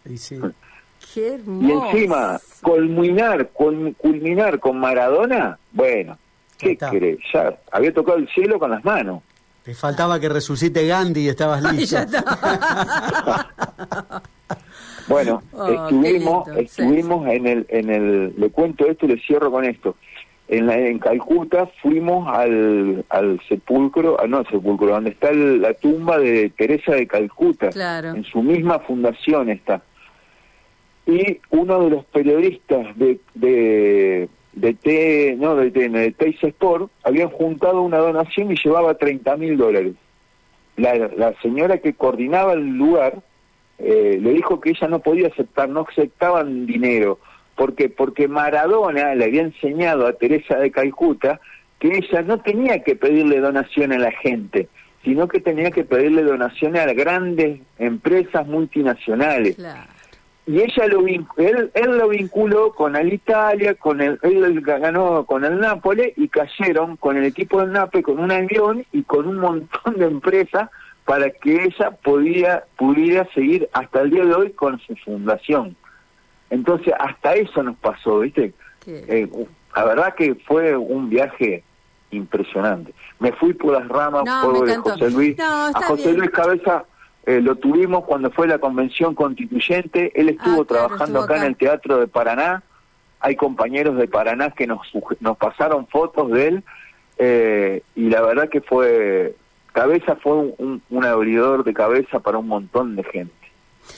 Y, 0.05 0.19
sí. 0.19 0.41
Qué 1.15 1.35
hermoso. 1.35 1.69
y 1.69 1.71
encima, 1.71 2.41
culminar, 2.61 3.49
culminar 3.51 4.59
con 4.59 4.81
Maradona, 4.81 5.57
bueno, 5.71 6.19
¿qué 6.59 6.77
crees? 6.77 7.19
Ya 7.33 7.57
había 7.71 7.95
tocado 7.95 8.19
el 8.19 8.29
cielo 8.31 8.59
con 8.59 8.73
las 8.73 8.85
manos. 8.85 9.23
Te 9.63 9.75
faltaba 9.75 10.19
que 10.19 10.29
resucite 10.29 10.89
Gandhi 10.89 11.21
y 11.21 11.29
estabas 11.29 11.63
listo. 11.73 11.99
bueno, 15.09 15.43
oh, 15.53 15.69
estuvimos, 15.69 16.49
estuvimos 16.57 17.27
en 17.29 17.47
el, 17.47 17.67
en 17.69 17.91
el, 17.91 18.35
le 18.37 18.51
cuento 18.51 18.87
esto 18.87 19.07
y 19.07 19.11
le 19.11 19.21
cierro 19.21 19.51
con 19.51 19.65
esto. 19.65 19.97
En, 20.47 20.67
la, 20.67 20.79
en 20.79 20.99
Calcuta 20.99 21.69
fuimos 21.83 22.29
al, 22.29 23.05
al 23.09 23.41
sepulcro, 23.49 24.19
ah, 24.21 24.27
no 24.27 24.39
al 24.39 24.47
sepulcro, 24.49 24.89
donde 24.89 25.11
está 25.11 25.33
la 25.33 25.73
tumba 25.75 26.19
de 26.19 26.51
Teresa 26.51 26.93
de 26.93 27.07
Calcuta. 27.07 27.71
En 28.15 28.25
su 28.25 28.43
misma 28.43 28.79
fundación 28.81 29.49
está. 29.49 29.83
Y 31.07 31.41
uno 31.51 31.83
de 31.83 31.91
los 31.91 32.05
periodistas 32.07 32.97
de, 32.97 33.21
de 33.35 34.29
de 34.55 34.75
T, 34.75 35.37
no, 35.39 35.57
de, 35.57 35.71
de, 35.71 35.89
de 35.89 36.37
Sport 36.43 36.91
habían 37.03 37.29
juntado 37.31 37.83
una 37.83 37.99
donación 37.99 38.53
y 38.53 38.57
llevaba 38.57 38.95
30 38.95 39.37
mil 39.37 39.57
dólares. 39.57 39.95
La, 40.77 40.95
la, 40.95 41.35
señora 41.41 41.79
que 41.79 41.95
coordinaba 41.95 42.53
el 42.53 42.77
lugar 42.77 43.23
eh, 43.79 44.19
le 44.21 44.31
dijo 44.33 44.61
que 44.61 44.71
ella 44.71 44.89
no 44.89 45.01
podía 45.01 45.29
aceptar, 45.29 45.69
no 45.69 45.87
aceptaban 45.89 46.67
dinero, 46.67 47.19
porque 47.57 47.89
porque 47.89 48.29
Maradona 48.29 49.15
le 49.15 49.25
había 49.25 49.43
enseñado 49.43 50.07
a 50.07 50.13
Teresa 50.13 50.57
de 50.59 50.71
Calcuta 50.71 51.41
que 51.79 51.99
ella 51.99 52.23
no 52.23 52.39
tenía 52.39 52.83
que 52.83 52.97
pedirle 52.97 53.41
donación 53.41 53.93
a 53.93 53.99
la 53.99 54.13
gente, 54.13 54.69
sino 55.03 55.29
que 55.29 55.41
tenía 55.41 55.71
que 55.71 55.85
pedirle 55.85 56.23
donaciones 56.23 56.81
a 56.81 56.93
grandes 56.95 57.61
empresas 57.79 58.47
multinacionales. 58.47 59.59
Y 60.47 60.61
ella 60.61 60.87
lo 60.89 61.07
él, 61.07 61.71
él 61.75 61.99
lo 61.99 62.09
vinculó 62.09 62.73
con 62.75 62.97
el 62.97 63.13
Italia, 63.13 63.75
con 63.75 64.01
el, 64.01 64.19
él 64.23 64.61
ganó 64.61 65.25
con 65.25 65.45
el 65.45 65.59
Nápoles 65.59 66.13
y 66.17 66.29
cayeron 66.29 66.97
con 66.97 67.17
el 67.17 67.25
equipo 67.25 67.61
del 67.61 67.73
Nápoles 67.73 68.05
con 68.05 68.19
un 68.19 68.31
avión 68.31 68.85
y 68.93 69.03
con 69.03 69.27
un 69.27 69.39
montón 69.39 69.99
de 69.99 70.07
empresas 70.07 70.71
para 71.05 71.31
que 71.31 71.65
ella 71.65 71.91
podía, 72.03 72.65
pudiera 72.77 73.29
seguir 73.35 73.69
hasta 73.73 74.03
el 74.03 74.11
día 74.11 74.25
de 74.25 74.35
hoy 74.35 74.51
con 74.53 74.79
su 74.81 74.97
fundación. 74.97 75.77
Entonces, 76.51 76.95
hasta 76.99 77.35
eso 77.35 77.63
nos 77.63 77.77
pasó, 77.77 78.21
¿viste? 78.21 78.55
Eh, 78.87 79.29
la 79.75 79.85
verdad 79.85 80.15
que 80.15 80.35
fue 80.47 80.77
un 80.77 81.11
viaje 81.11 81.65
impresionante. 82.11 82.95
Me 83.19 83.33
fui 83.33 83.55
por 83.55 83.73
las 83.73 83.89
ramas, 83.89 84.25
por 84.43 84.83
José 84.83 85.11
Luis. 85.11 85.39
a 85.41 85.73
José 85.87 86.13
Luis 86.13 86.31
Cabeza 86.31 86.85
eh, 87.27 87.41
lo 87.41 87.57
tuvimos 87.57 88.05
cuando 88.05 88.31
fue 88.31 88.47
la 88.47 88.59
convención 88.59 89.15
constituyente, 89.15 90.13
él 90.15 90.29
estuvo 90.29 90.63
ah, 90.63 90.67
trabajando 90.67 91.21
acá, 91.21 91.39
en 91.39 91.45
el 91.45 91.57
Teatro 91.57 91.99
de 91.99 92.07
Paraná, 92.07 92.63
hay 93.19 93.35
compañeros 93.35 93.97
de 93.97 94.09
Paraná 94.09 94.51
que 94.51 94.67
nos, 94.67 94.81
nos 95.21 95.37
pasaron 95.39 95.87
fotos 95.87 96.31
de 96.31 96.49
él, 96.49 96.65
eh, 97.17 97.83
y 97.95 98.11
la 98.11 98.21
verdad 98.21 98.51
que 98.51 98.61
fue, 98.61 99.37
cabeza 99.75 100.17
fue 100.17 100.33
un, 100.33 100.81
un, 100.89 101.05
abridor 101.05 101.65
de 101.65 101.75
cabeza 101.75 102.21
para 102.21 102.39
un 102.39 102.49
montón 102.49 102.97
de 102.97 103.05
gente. 103.05 103.35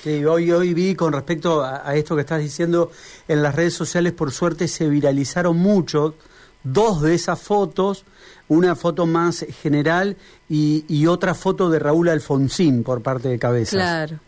Sí, 0.03 0.25
hoy, 0.25 0.51
hoy 0.51 0.75
vi 0.75 0.97
con 0.97 1.12
respecto 1.12 1.62
a, 1.62 1.95
esto 1.95 2.17
que 2.17 2.23
estás 2.23 2.41
diciendo, 2.41 2.91
en 3.29 3.43
las 3.43 3.55
redes 3.55 3.75
sociales 3.75 4.12
por 4.12 4.33
suerte 4.33 4.67
se 4.67 4.89
viralizaron 4.89 5.57
mucho 5.57 6.17
dos 6.65 7.03
de 7.03 7.15
esas 7.15 7.41
fotos 7.41 8.05
una 8.49 8.75
foto 8.75 9.07
más 9.07 9.47
general 9.62 10.17
y, 10.49 10.85
y 10.89 11.07
otra 11.07 11.35
foto 11.35 11.69
de 11.69 11.79
Raúl 11.79 12.09
Alfonsín 12.09 12.83
por 12.83 13.03
parte 13.03 13.29
de 13.29 13.39
Cabezas. 13.39 13.75
Claro. 13.75 14.19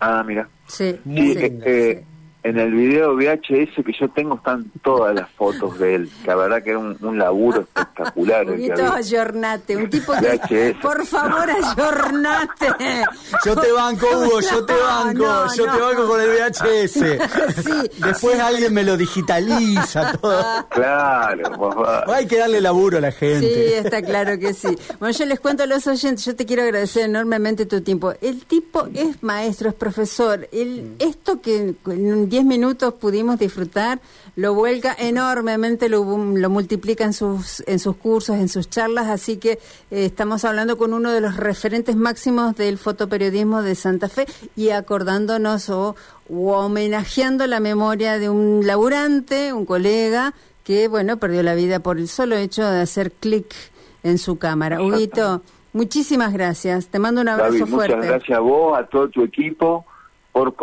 Ah, 0.00 0.22
mira. 0.24 0.48
Sí, 0.66 0.98
sí, 1.04 1.34
eh, 1.40 2.04
en 2.48 2.58
el 2.58 2.72
video 2.72 3.14
VHS 3.14 3.84
que 3.84 3.92
yo 3.98 4.08
tengo 4.08 4.36
están 4.36 4.70
todas 4.82 5.14
las 5.14 5.30
fotos 5.32 5.78
de 5.78 5.96
él. 5.96 6.10
La 6.24 6.34
verdad 6.34 6.62
que 6.62 6.70
era 6.70 6.78
un, 6.78 7.18
laburo 7.18 7.60
espectacular. 7.60 8.46
Un 8.48 8.80
ayornate, 8.80 9.76
un 9.76 9.90
tipo 9.90 10.14
que... 10.48 10.74
Por 10.80 11.04
favor, 11.04 11.46
ayornate. 11.50 12.68
Yo 13.44 13.54
te 13.54 13.72
banco, 13.72 14.06
Hugo, 14.16 14.40
yo 14.40 14.64
te 14.64 14.72
banco. 14.72 15.46
yo 15.54 15.64
te 15.64 15.78
banco 15.78 16.06
con 16.06 16.20
el 16.20 16.28
VHS. 16.30 16.98
Sí, 17.58 17.90
Después 17.98 18.38
alguien 18.38 18.72
me 18.72 18.82
lo 18.84 18.96
digitaliza 18.96 20.12
todo. 20.12 20.66
Claro, 20.70 22.04
Hay 22.12 22.26
que 22.26 22.38
darle 22.38 22.60
laburo 22.60 22.98
a 22.98 23.00
la 23.00 23.12
gente. 23.12 23.40
Sí, 23.40 23.72
está 23.74 24.00
claro 24.02 24.38
que 24.38 24.54
sí. 24.54 24.68
Bueno, 24.98 25.16
yo 25.16 25.26
les 25.26 25.40
cuento 25.40 25.64
a 25.64 25.66
los 25.66 25.86
oyentes, 25.86 26.24
yo 26.24 26.36
te 26.36 26.46
quiero 26.46 26.62
agradecer 26.62 27.04
enormemente 27.04 27.66
tu 27.66 27.80
tiempo. 27.80 28.14
El 28.20 28.44
tipo 28.44 28.86
es 28.94 29.22
maestro, 29.22 29.68
es 29.70 29.74
profesor. 29.74 30.48
El, 30.52 30.94
esto 30.98 31.40
que 31.40 31.74
en 31.86 32.28
10 32.38 32.46
minutos 32.46 32.94
pudimos 32.94 33.36
disfrutar, 33.36 33.98
lo 34.36 34.54
vuelca 34.54 34.94
enormemente, 34.96 35.88
lo, 35.88 36.04
multiplica 36.04 37.02
en 37.02 37.12
sus, 37.12 37.64
en 37.66 37.80
sus 37.80 37.96
cursos, 37.96 38.36
en 38.36 38.48
sus 38.48 38.70
charlas, 38.70 39.08
así 39.08 39.38
que 39.38 39.58
eh, 39.90 40.04
estamos 40.04 40.44
hablando 40.44 40.78
con 40.78 40.94
uno 40.94 41.10
de 41.10 41.20
los 41.20 41.36
referentes 41.36 41.96
máximos 41.96 42.54
del 42.54 42.78
fotoperiodismo 42.78 43.62
de 43.62 43.74
Santa 43.74 44.08
Fe 44.08 44.26
y 44.54 44.70
acordándonos 44.70 45.68
o, 45.68 45.96
homenajeando 46.30 47.44
la 47.48 47.58
memoria 47.58 48.20
de 48.20 48.28
un 48.28 48.64
laburante, 48.64 49.52
un 49.52 49.66
colega, 49.66 50.32
que 50.62 50.86
bueno, 50.86 51.16
perdió 51.16 51.42
la 51.42 51.56
vida 51.56 51.80
por 51.80 51.98
el 51.98 52.06
solo 52.06 52.36
hecho 52.36 52.64
de 52.64 52.82
hacer 52.82 53.10
clic 53.10 53.52
en 54.04 54.18
su 54.18 54.38
cámara. 54.38 54.80
Huguito, 54.80 55.42
muchísimas 55.72 56.32
gracias. 56.32 56.86
Te 56.86 57.00
mando 57.00 57.20
un 57.20 57.30
abrazo 57.30 57.66
fuerte. 57.66 57.96
Muchas 57.96 58.10
gracias 58.12 58.38
a 58.38 58.40
vos, 58.40 58.78
a 58.78 58.86
todo 58.86 59.08
tu 59.08 59.24
equipo, 59.24 59.84
por 60.30 60.54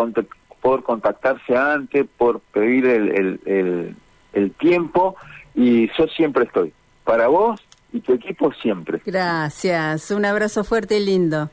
por 0.65 0.81
contactarse 0.81 1.55
antes, 1.55 2.07
por 2.17 2.39
pedir 2.39 2.87
el, 2.87 3.95
el, 4.33 4.51
tiempo 4.53 5.15
y 5.53 5.87
yo 5.95 6.07
siempre 6.07 6.45
estoy. 6.45 6.73
Para 7.03 7.27
vos 7.27 7.61
y 7.93 7.99
tu 7.99 8.13
equipo 8.13 8.51
siempre. 8.51 8.99
Gracias. 9.05 10.09
Un 10.09 10.25
abrazo 10.25 10.63
fuerte 10.63 10.97
y 10.97 11.05
lindo. 11.05 11.51